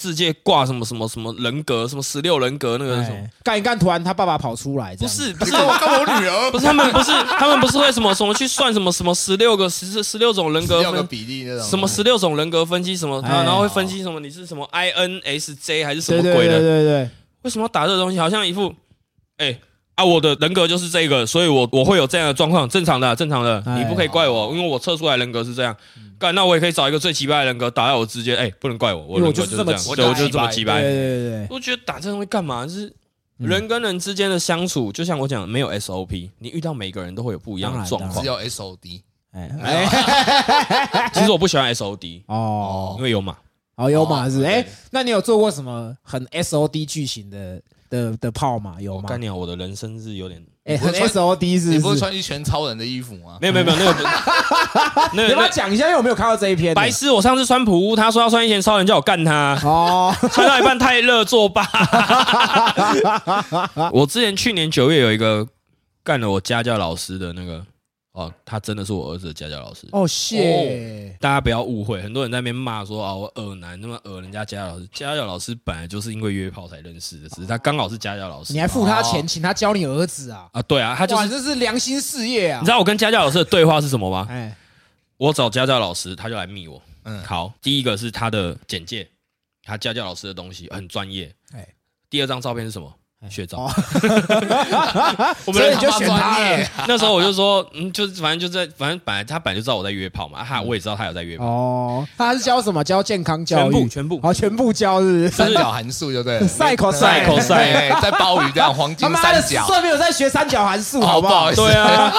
[0.00, 5.52] 世界挂什么什么什么人格，什么十六人格那个什么，哎干一干，突然他爸爸跑出来，这不是不是。
[5.54, 6.50] 我干我女儿？
[6.50, 11.68] 不是他们不是 他们不是会什么什么去算什么什么十六个十十六种人格六个分比例那种。
[11.68, 16.58] 什么十六种人格分析什么，然后会分析什么你是什么 INSJ 还是什对对对么鬼的？
[16.58, 17.10] 对对，
[17.42, 18.18] 为什么要打这个东西？
[18.18, 18.74] 好像一副
[19.36, 19.56] 哎
[19.94, 25.76] 啊，我的人格就是这个，所以我我会有这样的状况，正常的，正常的，哎你不可以怪我，因为我测出来人格是这样。
[26.18, 30.80] 干，那我也可以找一个最奇葩的人格打在我之间，哎，不能怪我，我就是这么我葩就是这么奇葩。
[30.80, 32.64] 对对对对，我觉得打这东西干嘛？
[32.64, 32.86] 就是
[33.38, 38.26] 嗯人跟人之间的相处，就像我讲，没有 SOP，你遇到每个人都会有不一样的状况只。
[38.26, 43.36] 有 SOD，哎哎 其实我不喜欢 SOD，哦因为有马。
[43.74, 47.60] 哦有马是哦哎，那你有做过什么很 S O D 剧情的
[47.92, 48.76] 的的炮嘛？
[48.80, 49.02] 有吗？
[49.04, 49.34] 我干你啊！
[49.34, 51.98] 我的人生是有点 S O D 是你不是不是？
[52.00, 53.36] 穿一拳超人的衣服吗？
[53.38, 54.02] 没有没有没有那个不
[55.14, 55.84] 那你要不要个讲一下？
[55.84, 56.74] 因为我没有看到这一篇呢。
[56.74, 57.12] 白痴！
[57.12, 61.68] 我上次穿普乌，他说要穿一拳超人，叫我干他，哦， 穿到一半太热作罢。
[63.92, 65.46] 我之前去年九月有一个
[66.02, 67.62] 干了我家教老师的那个
[68.12, 69.88] 哦，他真的是我儿子的家教老师。
[69.92, 78.52] 哦，谢，大家不要误会，很多人在那边骂说啊，我耳男那么耳人家家教老师，家教老师本来就是因为约炮才认识的，只是他刚好是家教老师。
[78.52, 80.46] 你还付他钱，请他教你儿子啊？
[80.52, 80.60] 啊？
[80.62, 81.30] 对啊，他就哇，是。
[81.30, 82.70] 这是良心事业啊你知！
[82.70, 84.26] 道我跟家教老师的对话是什么吗？
[84.28, 84.54] 哎，
[85.16, 86.80] 我找家教老师，他就来密我。
[87.04, 89.08] 嗯，好，第一个是他的简介，
[89.64, 91.34] 他家教老师的东西很专业。
[91.54, 91.66] 哎
[92.10, 92.94] 第二张照片是什么？
[93.30, 93.58] 学照。
[93.58, 93.72] 哦。
[95.46, 96.66] 我们就选他了。
[96.88, 102.82] 那时候我就说，嗯，就是反正就在，反正本来他本来就知道我在约炮嘛，啊，他我也知道他有在约炮，哦，他是教什么？
[102.82, 104.20] 教健康教育，全部全部。
[104.22, 105.30] 好，全部教是不是？
[105.30, 107.24] 三角函数就对了， 赛口赛。
[107.26, 107.72] 口赛。
[107.72, 111.52] 哎在鲍鱼这样黄金三角，十岁没有在学三角函数，好不好？
[111.54, 112.12] 对啊，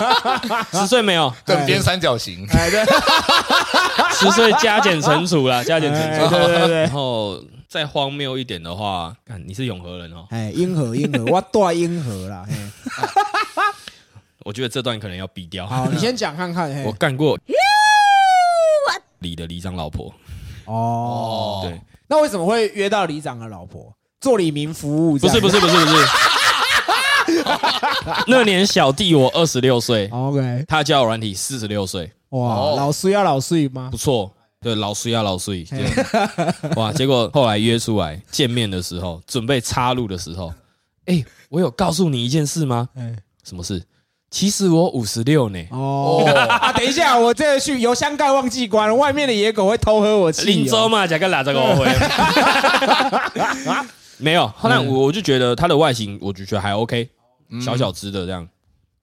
[0.71, 2.85] 十岁没有，等边三角形，哎，对，
[4.13, 6.29] 十岁加减乘除啦，加减乘哎除。
[6.29, 6.81] 对对对。
[6.83, 7.37] 然，后
[7.73, 12.45] 再荒谬一点的话，看你是永和人哦，哎，英和英和， 我大英和啦。
[12.47, 12.53] 嘿
[14.45, 15.65] 我觉得这段可能要逼掉。
[15.65, 16.71] 好，你先讲看看。
[16.71, 17.35] 嘿我干过
[19.21, 20.13] 李的里长老婆，
[20.65, 25.17] 哦，对，那为什么会约到里长的老婆做李明服务？
[25.17, 26.05] 不是不是是不是不是，
[28.27, 33.97] 那年小弟我二十六岁，，OK，他交友软体四十六岁，哇，哦老衰要老衰吗不？
[33.97, 34.31] 错。
[34.63, 35.65] 对，老衰啊老衰，
[36.77, 36.91] 哇！
[36.93, 40.53] 结果后来约出来见面的时候，准备插入的时候，
[41.05, 42.87] 哎，我有告诉你一件事吗？
[42.95, 43.83] 哎，什么事？
[44.31, 45.63] 其实我五十六呢。
[45.69, 50.45] 哦 啊，等一下，我这个去油箱盖忘记关了，外面的野狗会偷喝我气哦。
[50.45, 51.85] 林州嘛，加个哪这个回？
[54.17, 57.07] 没有，后来我我就觉得它的外形，我就觉得还 OK，
[57.61, 58.47] 小小只的这样，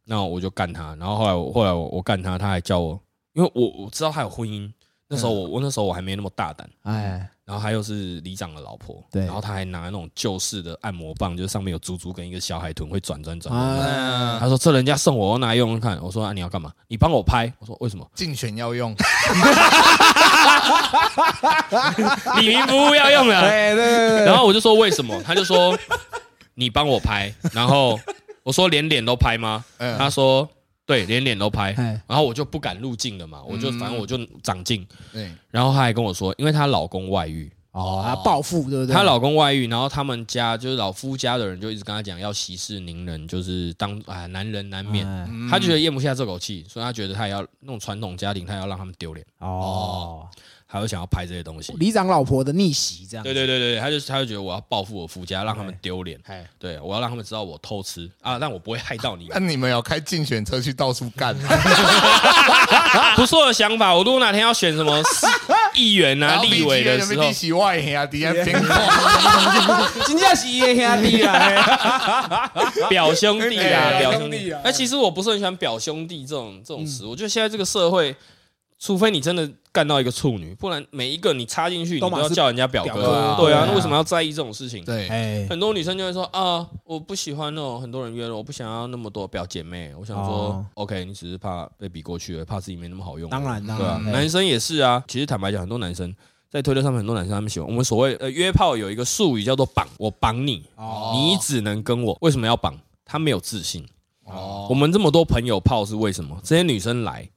[0.06, 0.96] 那我就干他。
[0.98, 2.98] 然后后来我后来我我干他，他还叫我，
[3.34, 4.68] 因为我我知道他有婚姻，
[5.12, 6.70] 那时候我我那时候我还没那么大胆。
[6.82, 13.52] 哎，然后他又是里长的老婆，对然后他还拿那种旧式的按摩棒，就是上面有珠珠跟一个小海豚会转转转。
[14.38, 16.00] 他说这人家送我，我拿来用用看。
[16.00, 16.72] 我说啊，你要干嘛？
[16.86, 17.52] 你帮我拍。
[17.58, 18.08] 我说为什么？
[18.14, 18.94] 竞选要用，
[22.36, 23.40] 李明服务要用了。
[23.40, 25.20] 对对对对，然后我就说为什么？
[25.24, 25.76] 他就说
[26.54, 27.34] 你帮我拍。
[27.52, 27.98] 然后
[28.44, 29.64] 我说连脸都拍吗？
[29.78, 30.48] 嗯他说
[30.90, 31.72] 对，连脸都拍。
[31.74, 32.02] 哎。
[32.08, 34.84] 然后我就不敢入镜了嘛，我就嗯反正我就长镜。
[35.12, 38.92] 对，然后她还跟我说，因为她老公外遇，哦，她暴富对不对？
[38.92, 45.06] 她老公外遇，然后他们家就是老夫家的人就一直跟她讲要息事宁人，就是当啊男人难免。
[45.48, 45.60] 她嗯。
[45.60, 50.26] 觉得咽不下这口气，所以她觉得她也要那种传统家庭，她也要让他们丢脸，哦，
[50.72, 51.72] 还会想要拍这些东西。
[51.72, 53.24] 里长老婆的逆袭这样。
[53.24, 56.16] 对对对对，他就他就觉得我要报复我夫家，让他们丢脸。
[56.26, 59.40] 哎，对，我要让他们知道我偷吃啊，但我不会害到你 那。
[59.40, 61.48] 你们要开竞选车去到处干吗？
[63.16, 63.92] 不错的想法。
[63.92, 65.26] 我如果哪天要选什么市
[65.74, 72.50] 议员啊、立委的时候你，洗外黑啊，底下边框，真正是伊的兄弟啊。
[72.88, 74.60] 表兄弟啊，哎表兄弟表兄弟啊。
[74.62, 77.04] 哎，其实我不是很喜欢“表兄弟”这种这种词。
[77.04, 78.14] 我觉得现在这个社会，
[78.80, 83.08] 除非你真的干到一个处女，不然每一个你插进去，你都要叫人家表表哥哥。
[83.08, 84.82] 对啊，对啊那为什么要在意这种事情？
[84.86, 89.94] 对，哎，很多女生就会说啊，我不喜欢那种很多人约了，我不想要那么多表姐妹。
[89.94, 93.28] 我想说哦，OK，你只是怕被比过去了，怕自己没那么好用。
[93.28, 95.04] 当然当对啊，男生也是啊。
[95.06, 96.14] 其实坦白讲，很多男生
[96.48, 102.16] 在推特上面，很多男生他们喜欢我们所谓呃约炮有一个术语叫做绑，我绑你，哦你只能跟我。
[102.22, 102.74] 为什么要绑？
[103.04, 103.86] 他没有自信。
[104.24, 106.40] 哦我们这么多朋友炮是为什么？
[106.42, 107.28] 这些女生来，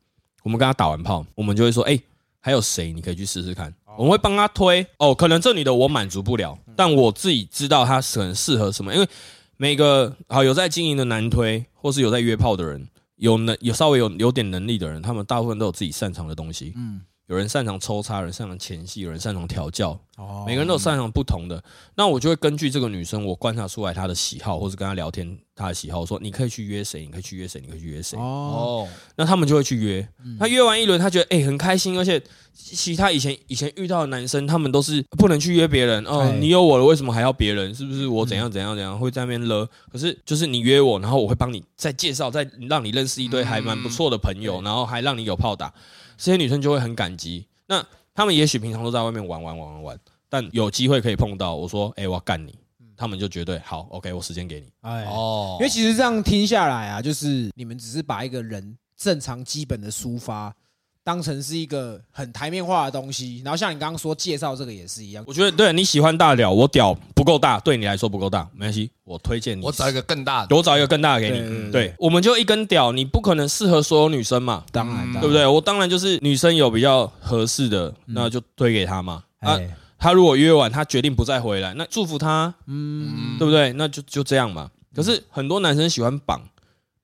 [0.44, 2.00] 我们跟他打完炮，我们就会说，哎、
[2.40, 3.74] 还有谁你可以去试试看？
[3.98, 9.08] 我们会帮他推哦，可能这女的我满足不了，但我自己知道她可能适合什么，因为
[9.56, 12.88] 每个好有在经营的男推，或是有在约炮的人，
[13.18, 16.74] 有能有稍微有有点能力的人，他们大部分都有自己擅长的东西。
[16.76, 17.02] 嗯，
[17.34, 21.62] 有人擅长抽插，有人擅长前戏，有人擅长调教，哦每个人都有擅长不同的。
[21.96, 28.20] 那我就会根据这个女生，我观察出来她的喜好，或是跟她聊天她的喜好，我说你可以去约谁，你可以去约谁，你可以去约谁。
[28.20, 30.08] 哦，哦，那他们就会去约。
[30.40, 32.22] 他约完一轮，他觉得哎、很开心，而且
[32.54, 37.74] 其他以前以前遇到的男生，他们都是不能去约别人哦哎，你有我了，为什么还要别人？
[37.74, 39.68] 是不是我怎样怎样怎样会在那边勒？
[39.92, 45.74] 可是就是你约我，然后我会帮你再介绍，再让你认识一堆还蛮不错的朋友，然后还让你有炮打，
[46.18, 47.48] 这些女生就会很感激。
[47.68, 50.00] 那他们也许平常都在外面玩玩玩玩玩，
[50.30, 52.54] 但有机会可以碰到，我说哎、我要干你，
[52.96, 54.72] 他们就绝对好，OK，我时间给你。
[54.82, 60.56] 哎，哦，因为其实这样听下来啊，就是你们只是把一个人正常基本的抒发
[61.04, 69.64] 当成是一个很台面化的东西，然后像你刚刚说介绍这个也是一样，我觉得对你喜欢大屌，我屌不够大，对你来说不够大，没关系，我推荐你。
[69.66, 71.40] 我找一个更大的，我找一个更大的给你。
[71.40, 75.34] 对对对对，我们就一根屌，你不可能适合所有女生嘛，当然，对不？
[75.34, 75.46] 对？
[75.46, 79.24] 我当然就是女生有比较合适的，那就推给她嘛。
[79.40, 83.74] 啊，哎，她如果约完，她决定不再回来，那祝福她，嗯，对不对？
[83.74, 84.72] 那就就这样嘛。
[84.96, 86.42] 可是很多男生喜欢绑。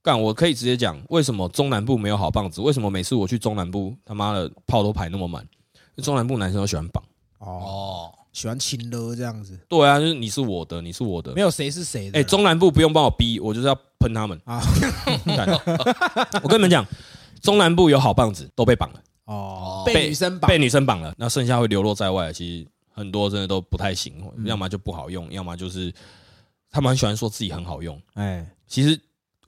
[0.02, 2.62] 干，我可以直接讲，为什么中南部没有好棒子？
[2.62, 5.46] 为什么每次我去中南部，他妈的炮都排那么满？
[5.98, 7.04] 中南部男生都喜欢绑。
[7.40, 11.42] 哦，哦，喜欢亲了这样子，对啊，就是你是我的，你是我的没。
[11.42, 12.28] 有谁是谁的哎、啦。
[12.28, 14.40] 中南部不用帮我逼，我就是要喷他们。
[14.46, 14.62] 啊，
[15.26, 15.50] 干
[16.42, 16.86] 我跟你们讲，
[17.42, 25.94] 中南部有好棒子都被绑了，哦，被被女生绑被，女生绑了，那剩下会流落在外，其实很多真的都不太行，嗯要么就不好用，要么就是
[26.72, 28.02] 他们很喜欢说自己很好用。
[28.14, 29.00] 哎，其实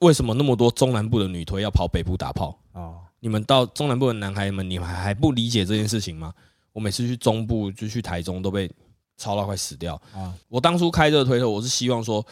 [0.02, 2.58] 为什么那么多中南部的女推要跑北部打炮？
[2.74, 6.34] 哦，你们到中南部的男孩们，你们还还不理解这件事情吗？
[6.74, 8.70] 我每次去中部就去台中都被
[9.18, 9.94] 操到快死掉。
[10.14, 12.26] 啊，我当初开这个推特，我是希望说，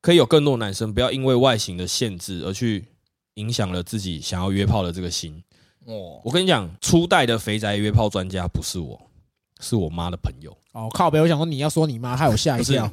[0.00, 2.84] 可以有更多男生不要因为外形的限制而去
[3.34, 5.42] 影响了自己想要约炮的这个心。
[5.84, 8.98] 哦，我跟你讲，初代的肥宅约炮专家不是我，
[9.60, 10.56] 是我妈的朋友。
[10.72, 12.90] 哦，靠北，我想说你要说你妈，害我吓一跳。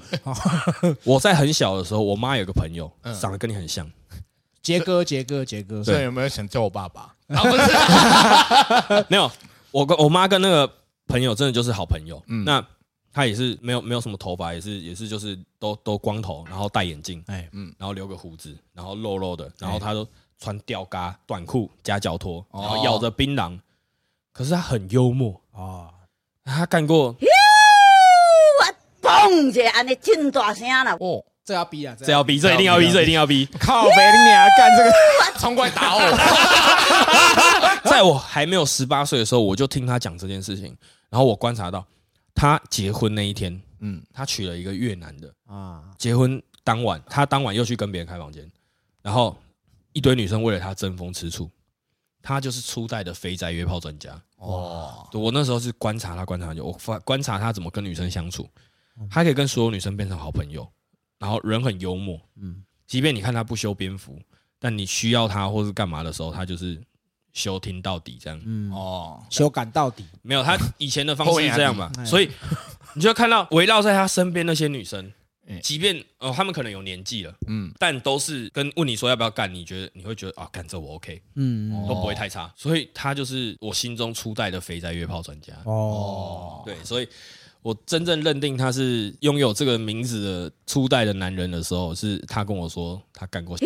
[1.06, 3.90] 我在很小的时候，我妈有个朋友嗯长得跟你很像，
[4.62, 7.16] 杰哥，杰哥，杰哥，所以有没有想叫我爸爸？
[7.28, 9.32] 啊，不是， 没有，
[9.72, 10.72] 我跟我妈跟那个
[11.08, 12.22] 朋友真的就是好朋友。
[12.28, 12.44] 嗯。
[12.44, 12.64] 那
[13.14, 17.74] 她也是没有没有什么头发，也是也是就是都都光头，然后戴眼镜，哎，嗯。
[17.78, 20.08] 然后留个胡子，然后肉肉的，然后她都
[20.40, 23.60] 穿吊嘎短裤加脚拖，然后咬着槟榔。
[24.32, 25.90] 可是她很幽默，啊，
[26.46, 27.16] 她干过
[29.02, 30.96] 嘣一下，安尼真大声啦！
[31.00, 33.44] 哦，这要逼啊，这要逼，这一定要逼，这一定要逼。
[33.60, 34.92] 靠北，你啊干这个，
[35.42, 36.02] 冲过来打我！
[37.90, 40.78] 在我还没有十八岁的时候，我就听他讲这件事情，
[41.10, 41.84] 然后我观察到
[42.36, 48.48] 他结婚那一天，嗯，他娶了一个越南的，啊，结婚当晚，他当晚又去跟别人开房间，
[49.02, 49.36] 然后
[49.94, 51.50] 一堆女生为了他争风吃醋，
[52.22, 54.12] 他就是初代的肥宅约炮专家。
[54.38, 58.48] 哦，我那时候是观察他，观察很久，我发观察他怎么跟女生相处，
[59.10, 60.70] 他可以跟所有女生变成好朋友，
[61.20, 64.20] 然后人很幽默，嗯，即便你看他不修边幅，
[64.58, 66.82] 但你需要他或是干嘛的时候，他就是
[67.34, 68.42] 修听到底这样。
[68.46, 71.92] 嗯，哦，修改到底，没有，他以前的方式是这样嘛。
[72.06, 72.30] 所以
[72.96, 75.12] 你就看到围绕在他身边那些女生
[75.52, 85.54] 嗯，即便哦他们可能有年纪了，嗯，但都是跟问你说要不要干，你觉得你会觉得啊干这我 OK，嗯，都不会太差，所以他就是我心中初代的肥宅约炮专家。
[85.66, 87.08] 哦，对，所以
[87.62, 93.58] 我真正认定他是拥有这个名字的初代的男人的时候，是他跟我说他干过。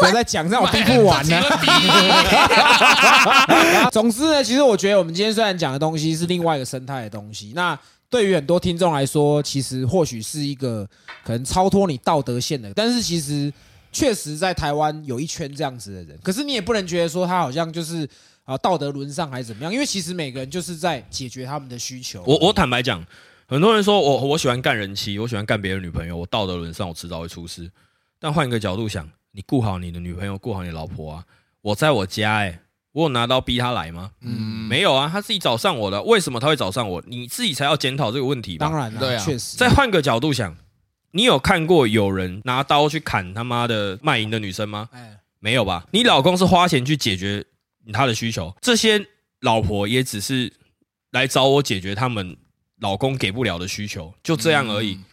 [0.00, 1.40] 不要再讲，让我逼不完呢。
[3.92, 7.78] 总之呢，其实我觉得我们今天虽然讲的东西是另外一个生态的东西，那
[8.10, 10.88] 对于很多听众来说，其实或许是一个
[11.24, 13.52] 可能超脱你道德线的，但是其实
[13.92, 18.08] 确实在台湾有一圈这样子的人，可是你也不能觉得说他好像就是
[18.44, 22.22] 啊道德沦丧还是怎么样，因为其实每个人就是在解决他们的需求。
[22.26, 23.04] 我我坦白讲，
[23.46, 27.70] 很多人说我我喜欢干人妻，我喜欢干别人女朋友，我道德沦丧，我迟早会出事。
[28.18, 31.24] 但换一个角度想，你顾好你的女朋友，顾好你的老婆啊。
[31.60, 32.60] 我在我家、欸，
[32.92, 34.10] 我有拿刀逼她来吗？
[34.20, 34.32] 嗯，
[34.68, 36.02] 没有啊，她自己找上我的。
[36.02, 37.02] 为什么她会找上我？
[37.06, 38.66] 你自己才要检讨这个问题吧。
[38.66, 39.56] 当然了，对啊确实。
[39.56, 40.56] 再换个角度想，
[41.12, 44.88] 你有看过有人拿刀去砍他妈的卖淫的女生吗？
[44.92, 45.86] 哎，没有吧？
[45.92, 47.44] 你老公是花钱去解决
[47.90, 49.06] 他的需求，这些
[49.40, 50.52] 老婆也只是
[51.12, 52.36] 来找我解决他们
[52.80, 54.94] 老公给不了的需求，就这样而已。
[54.96, 55.04] 嗯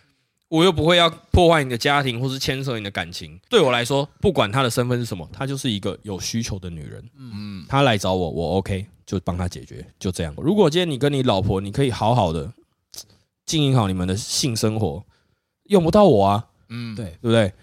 [0.50, 3.40] 我又不会要破坏你的家庭，或是牵涉你的感情。
[3.52, 7.08] 对我来说，不管她的身份是什么，她就是一个有需求的女人。
[7.16, 10.34] 嗯，她来找我，我 OK 就帮她解决，就这样。
[10.40, 12.52] 如果今天你跟你老婆，你可以好好的
[13.46, 15.06] 经营好你们的性生活，
[15.66, 17.54] 用不到我啊，嗯，对对不对？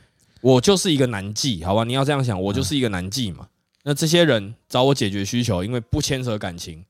[0.40, 1.82] 我就是一个男妓，好吧？
[1.82, 3.48] 你要这样想，我就是一个男妓嘛。
[3.88, 6.84] 那这些人找我解决需求，因为不牵扯感情，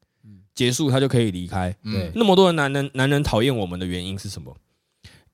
[0.55, 1.77] 结束，他就可以离开。
[1.83, 4.57] 嗯，那么多的男人，男人讨厌我们的原因是什么？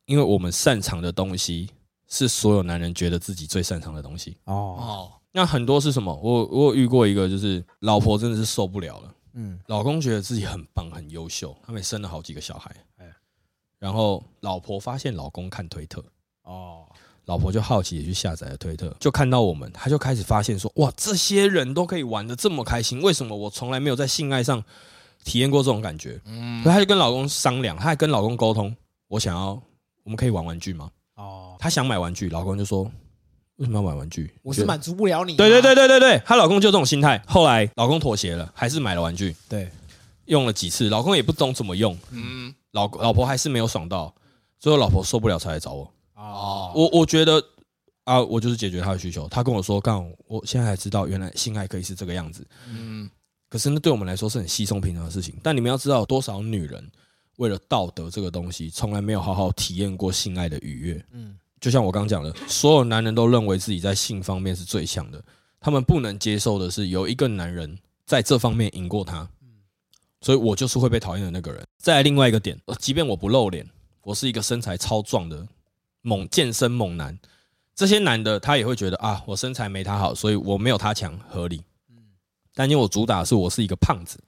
[0.07, 1.71] 因为我们擅长的东西
[2.09, 4.37] 是所有男人觉得自己最擅长的东西。
[4.47, 6.13] 哦，哦，那很多是什么？
[6.17, 13.07] 我我有遇过一个，就是老婆真的是受不了了，嗯，老公觉得自己很棒很优秀，他们生了好几个小孩，哎
[13.79, 16.05] 然后老婆发现老公看推特，
[16.43, 16.89] 哦，
[17.27, 24.63] 老婆就好奇也去下载了推特，就看到我们，她就开始发现说，哇，这些人都可以玩的这么开心，为什么我从来没有在性爱上
[25.25, 26.21] 体验过这种感觉？
[26.27, 28.75] 嗯所以她就跟老公商量，她还跟老公沟通，
[29.09, 29.51] 我想要，
[30.03, 30.91] 我们可以玩玩具吗？
[31.15, 32.83] 哦，她想买玩具，老公就说，
[33.57, 34.35] 为什么要买玩具？
[34.43, 35.37] 我是满足不了你。
[35.37, 37.23] 对对对，对对对，她老公就这种心态。
[37.27, 39.71] 后来老公妥协了，还是买了玩具，对，
[40.25, 44.13] 用了几次，老公也不懂怎么用，嗯，老老婆还是没有爽到，
[44.59, 45.89] 最后老婆受不了才来找我。
[46.23, 47.43] 哦，我我觉得
[48.05, 49.29] 啊，我就是解决他的需求。
[49.29, 52.47] 他跟我说，干，我现在才知道原来性爱可以是这个样子。
[52.69, 53.11] 嗯，
[53.49, 55.35] 可是那对我们来说是很稀松平常的事情。
[55.43, 56.89] 但你们要知道，有多少女人
[57.37, 61.05] 为了道德这个东西，从来没有好好体验过性爱的愉悦。
[61.11, 65.23] 嗯，就像我刚刚讲的，所有男人都认为自己在性方面是最强的，
[65.61, 69.29] 他们不能接受的是有一个男人在这方面赢过他。
[70.21, 71.67] 所以我就是会被讨厌的那个人。
[71.79, 73.69] 再来另外一个点，呃即便我不露脸，
[74.03, 75.45] 我是一个身材超壮的
[76.03, 77.19] 猛健身猛男，
[77.75, 81.63] 这些男的他也会觉得啊，我身材没他好，所以我没有他强，合理。
[82.55, 84.19] 但因为我主打的是我是一个胖子，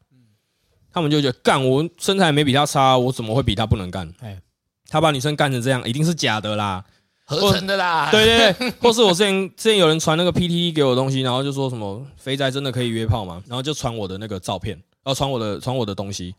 [0.91, 4.41] 他们就觉得干我身材没比他差，我怎么会比他不能干哎？
[4.89, 6.85] 他把女生干成这样，一定是假的啦。
[7.27, 13.43] 合成的啦，对对对，或是我之前之前有人传那个 PTT 给我的东西，然后就说什么肥宅真的可以约炮吗？
[13.49, 16.35] 然后就传我的那个照片，然后传我的传我的东西，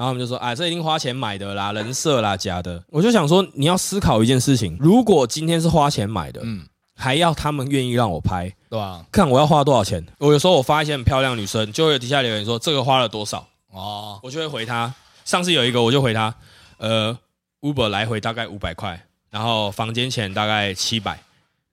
[0.00, 2.82] 然后我们就说，哎，这一定花钱买的啦，人设啦，假的。
[2.88, 9.04] 我就想说，你要思考一件事情，如果今天是花钱买的，嗯，还要他们愿意让我拍，对吧？
[9.12, 10.02] 看我要花多少钱。
[10.16, 14.90] 我有时候我发一些很漂亮女生，就会底下留言说这个花了多少，哦，我就会回她。
[15.26, 16.34] 上次有一个我就回她，
[16.78, 17.18] 呃
[17.60, 18.98] ，Uber 来回大概五百块，
[19.28, 21.22] 然后房间钱大概七百，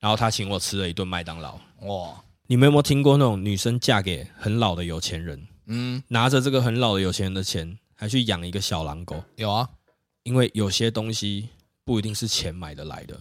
[0.02, 1.58] 然后她请我吃了一顿麦当劳。
[1.84, 2.10] 哇，
[2.48, 9.22] 你们有没有听过那种女生嫁给很老的有钱人，嗯，拿着这个很老的有钱人的钱，还去养一个小狼狗？
[9.36, 9.68] 有啊，
[10.24, 11.50] 因为有些东西
[11.84, 13.20] 不一定是钱买得来的。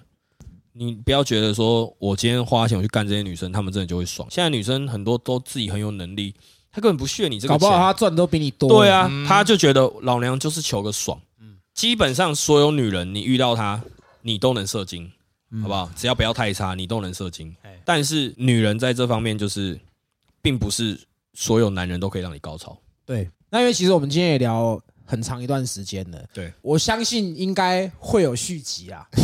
[0.72, 4.28] 你不要觉得说我今天花钱我去干这些女生，她们真的就会爽。
[4.30, 6.34] 现在女生很多都自己很有能力，
[6.70, 7.80] 她根本不屑你这个搞不好钱。
[7.80, 8.68] 他赚的都比你多。
[8.68, 11.18] 对啊，嗯她就觉得老娘就是求个爽。
[11.72, 13.82] 基本上所有女人，你遇到她，
[14.22, 15.10] 你都能射精，
[15.62, 15.90] 好不好？
[15.96, 17.80] 只要不要太差，你都能射精哎。
[17.84, 19.78] 但是女人在这方面就是，
[20.42, 20.98] 并不是
[21.34, 22.76] 所有男人都可以让你高潮。
[23.04, 29.06] 对，那因为其实我们今天也聊很长一段时间了，对，我相信应该会有续集啊。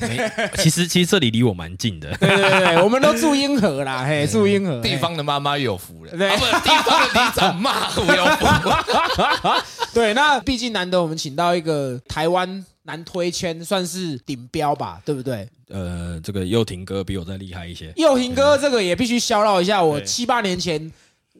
[0.00, 2.16] 对其实其实这里离我蛮近的。
[2.16, 15.46] 对对对，我们都住英河啦，嘿，住英河地方的妈妈有福了，对啊，不，地方的里长骂我有福， 对，那毕竟难得我们请到一个台湾男推圈算是顶标吧，对不对？
[15.68, 17.92] 呃，这个佑廷哥比我再厉害一些。
[17.96, 20.90] 佑廷哥这个也必须消绕一下，我七八年前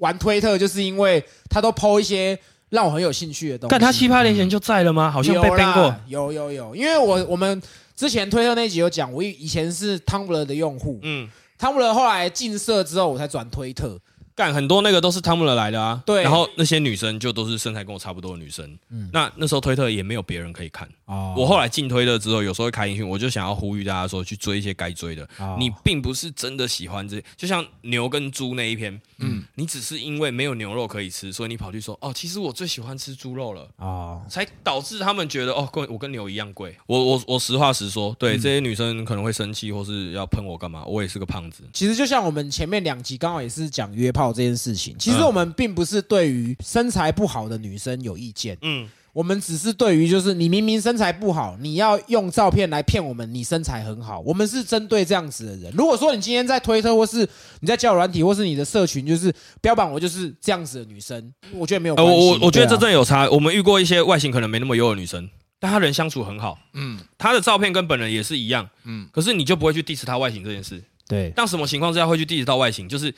[0.03, 2.36] 玩推特，就是因为他都 PO 一些
[2.70, 3.70] 让我很有兴趣的东西。
[3.70, 5.09] 但他七八年前就在了吗？
[5.09, 5.94] 好像被有 ban 过。
[6.09, 7.62] 有有有，因为我我们
[7.94, 11.28] 之前推特那集有讲，我以以前是 Tumblr 的用户嗯
[11.59, 13.98] ，，Tumblr 后来进社之后，我才转推特。
[14.35, 16.03] 干很多那个都是汤姆勒来的啊。
[16.07, 18.78] 对然后那些女生就都是身材跟我差不多的女生。
[18.91, 20.89] 嗯那那时候推特也没有别人可以看。
[21.07, 25.28] 哦我后来进推特之后，有时候会开音讯，我就想要呼吁大家说，去追一些该追的。
[25.39, 33.68] 哦你并不是真的喜欢这，就像牛跟猪那一篇，嗯嗯，你只是因为没有牛肉可以吃，所以你跑去说，哦，其实我最喜欢吃猪肉了。
[33.76, 36.76] 哦，才导致他们觉得哦，跟我跟牛一样贵。
[36.87, 40.85] 我我我实话实说，对、这些女生可能会生气，或是要喷我干嘛？
[40.85, 55.73] 我也是个胖子，其实就像我们前面两集刚好也是讲约炮这件事情，其实嗯我们并不是对于身材不好的女生有意见，嗯，我们只是对于就是你明明身材不好，你要用照片来骗我们你身材很好，我们是针对这样子的人。
[55.75, 57.27] 如果说你今天在推特或是
[57.61, 62.27] 你在交友软体或是你的社群，就是标榜我就是这样子的女生，我觉得没有呃，关系。
[62.27, 63.29] 我我我觉得这真的有差。
[63.31, 70.83] 我们遇过一些外形可能没那么优的女生，但她人相处很好，嗯她的照片跟本人也是一样，嗯，可是你就不会去 diss 她外形这件事。
[71.09, 72.89] 对当什么情况之下会去 diss 到外形？
[72.89, 73.12] 就是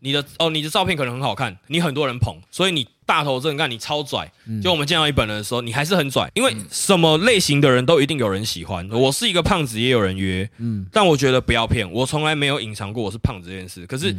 [0.00, 4.30] 你的哦，你的照片可能很好看，你很多人捧，所以你大头正干，你超拽。
[4.62, 8.88] 就我们见到你本人的时候，你还是很拽，因为什么类型的人都一定有人喜欢。
[8.90, 13.86] 我是一个胖子，也有人约，嗯但我觉得不要骗，我从来没有隐藏过我是胖子这件事。
[13.86, 14.12] 可是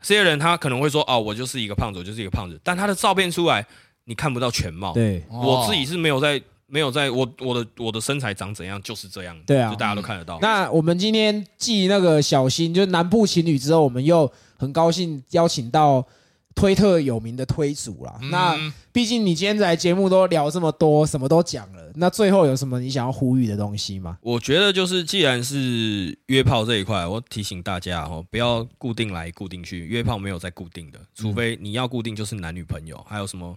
[0.00, 3.66] 这些人他可能会说，哦，我就是一个胖子，我就是一个胖子，但他的照片出来，
[4.04, 4.92] 你看不到全貌。
[4.92, 10.38] 对我自己是没有在没有在我我的我的身材长怎样就是这样，对啊就大家都看得到。
[10.40, 16.06] 那我们今天继那个小新，就是南部情侣之后，我们又很高兴邀请到
[16.54, 18.18] 推特有名的推主啦。
[18.22, 24.16] 嗯那毕竟你今天在节目都聊这么多，什么都讲了，那最后有什么你想要呼吁的东西吗？
[24.22, 33.56] 我觉得就是，既然是约炮这一块，我提醒大家哦，不要固定来固定去，约炮没有在固定的，除非你要固定就是男女朋友，还有什么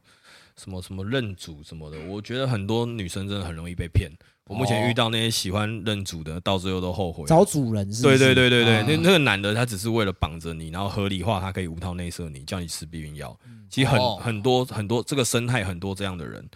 [0.62, 1.98] 什么什么认主什么的。
[2.08, 4.12] 我觉得很多女生真的很容易被骗。
[4.46, 7.26] 我目前遇到那些喜欢认主的，到最后都后悔。
[7.28, 8.18] 找主人是不对？
[8.18, 13.38] 对对对对，啊那那个男的他只是为了绑着你，然后合理化他可以无套内射你，叫你吃避孕药。
[13.70, 16.50] 其实很哦很多很多这个生态很多这样的人。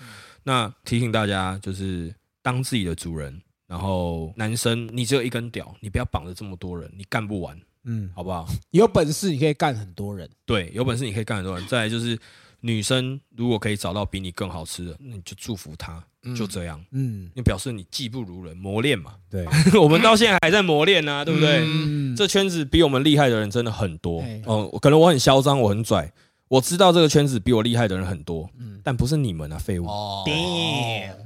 [0.43, 8.47] 那提醒大家就是当自己的主人，然后男生你只有一根屌，你不要绑着这么多人，你干不完，嗯，好不好？
[8.72, 10.30] 有本事你可以干很多人。
[10.45, 11.68] 对，有本事你可以干很多人。
[11.68, 12.18] 再来就是
[12.62, 16.01] 女生如果可以找到比你更好吃的，那你就祝福她，
[16.36, 16.84] 就这样。
[16.91, 19.16] 嗯，你表示你技不如人，磨练嘛。
[19.30, 19.45] 对，
[19.82, 21.62] 我们到现在还在磨练呢、对不对？
[21.66, 24.41] 嗯，这圈子比我们厉害的人真的很多哎。
[24.45, 26.12] 哦、可能我很嚣张，我很拽，
[26.47, 29.86] 我知道这个圈子比我厉害的人很多，嗯但不是你们啊，废物。
[29.86, 30.24] 哦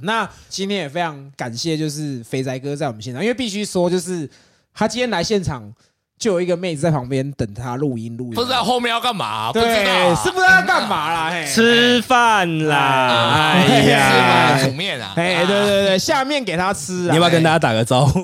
[0.02, 4.28] 那今天也非常感谢，就是肥宅哥在我们现场，因为必须说，就是
[4.74, 5.72] 他今天来现场，
[6.18, 13.52] 就有一个妹子在旁边等他录音录音，不知道后面要干嘛，不知道是不知道要干嘛啦，嘿，吃饭啦！
[13.54, 18.20] 哎呀吗，煮面啊，哎，对对对，下面给他吃啊，你要不要跟大家打个招呼？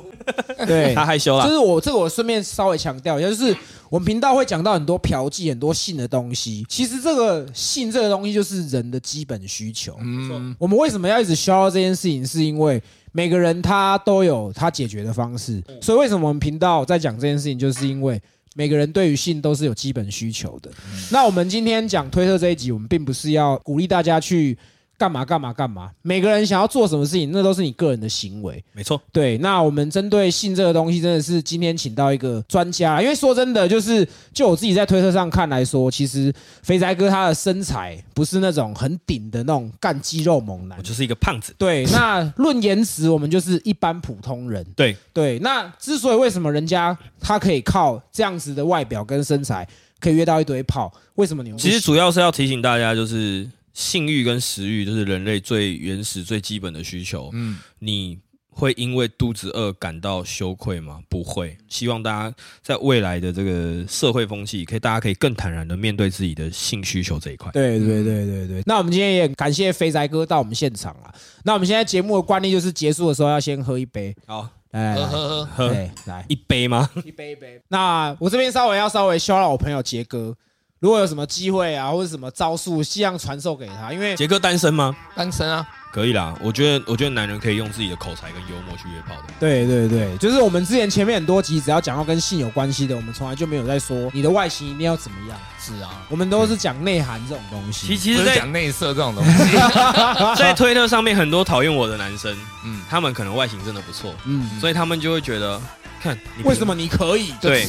[0.56, 1.50] 哎对 他害羞了就。
[1.50, 3.54] 是我这个我顺便稍微强调一下，就是
[3.90, 6.64] 我们频道会讲到很多嫖妓、很多性的东西。
[6.68, 9.96] 其实这个性这个东西就是人的基本需求。
[10.00, 12.24] 嗯，我们为什么要一直消耗这件事情？
[12.24, 12.80] 是因为
[13.12, 15.62] 每个人他都有他解决的方式。
[15.80, 18.20] 所以为什么我们频道在讲这件事情，就是因为
[18.54, 20.70] 每个人对于性都是有基本需求的。
[21.10, 24.56] 那我们今天讲推特这一集，我们并不是要鼓励大家去
[25.02, 25.90] 干嘛干嘛干嘛。
[26.02, 28.62] 每个人想要做什么事情，那都是你个人的行为。
[28.72, 36.32] 没错，对，那我们针对性这个东西，真的是今天请到一个专家，因为说真的，就是就我自己在推特上看来说，其实
[36.62, 40.82] 肥宅哥他的身材不是那种很顶的那种干肌肉猛男我。
[40.84, 41.52] 就是一个胖子。
[41.58, 44.64] 对，那论颜值，我们就是一般普通人。
[44.76, 49.66] 对，对，那之所以为什么人家他可以靠这样子的外表跟身材，
[49.98, 57.30] 可以约到一堆炮，为什么你们其实主要是要提醒大家，就是性欲跟食欲，就是人类最原始、最基本的需求。
[57.32, 58.18] 嗯，你
[58.54, 61.00] 会因为肚子饿感到羞愧吗？
[61.08, 61.56] 不会。
[61.68, 67.50] 希望大家在未来的这个社会风气，可以大家可以更坦然的面对自己的性需求这一块。
[67.52, 71.14] 对对对对对，那我们今天也感谢肥宅哥到我们现场啊。
[71.44, 76.90] 那我们现在节目的惯例就是结束的时候要先喝一杯，好，来来来，呵呵呵，喝，来一杯吗？
[77.06, 77.58] 一杯一杯。
[77.68, 80.36] 那我这边稍微要稍微消了我朋友杰哥，
[80.82, 84.92] 如果有什么机会啊，或者什么招数，希望传授给他，因为杰哥单身吗？
[85.14, 89.32] 单身啊，可以啦，我觉得，我觉得男人可以用自己的口才跟幽默去约炮的。
[89.38, 97.86] 对对对，就是我们之前前面很多集，只要讲到跟性有关系的，我们从来就没有在说你的外形一定要怎么样，是啊，我们都是讲内涵这种东西。
[97.86, 99.56] 其其实，在讲内色这种东西，
[100.36, 105.62] 在推特上面，很多讨厌我的男生，嗯，他们可能外形真的不错，嗯，所以他们就会觉得，
[106.02, 107.32] 看为什么你可以？
[107.40, 107.66] 就对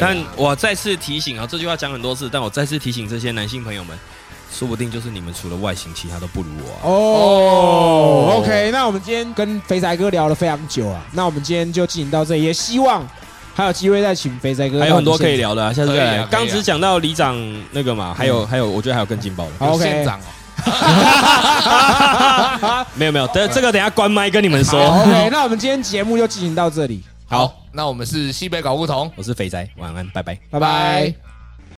[0.00, 3.96] 但我再次提醒啊，这句话讲很多次，但我再次提醒这些男性朋友们，
[4.52, 6.80] 说不定就是你们除了外形，其他都不如我啊。
[6.84, 13.06] 哦，OK，那我们今天跟肥仔哥聊了非常久啊，那我们今天就进行到这里，也希望
[13.54, 15.36] 还有机会再请肥仔哥，还有很多可以。
[15.36, 16.10] 聊的、啊，下次再来。
[16.10, 17.36] 可以啊啊刚只讲到里长
[17.70, 19.52] 那个嘛，还有还有，我觉得还有更劲爆的。
[19.78, 20.24] 县长哦，
[22.94, 24.80] 没 有没有，等这个等下关麦跟你们说。
[24.80, 29.12] ，OK，那我们今天节目就进行到这里，好，那我们是西北搞不同。
[29.16, 30.38] 我是肥宅，晚安，拜拜。
[30.50, 31.35] 拜拜。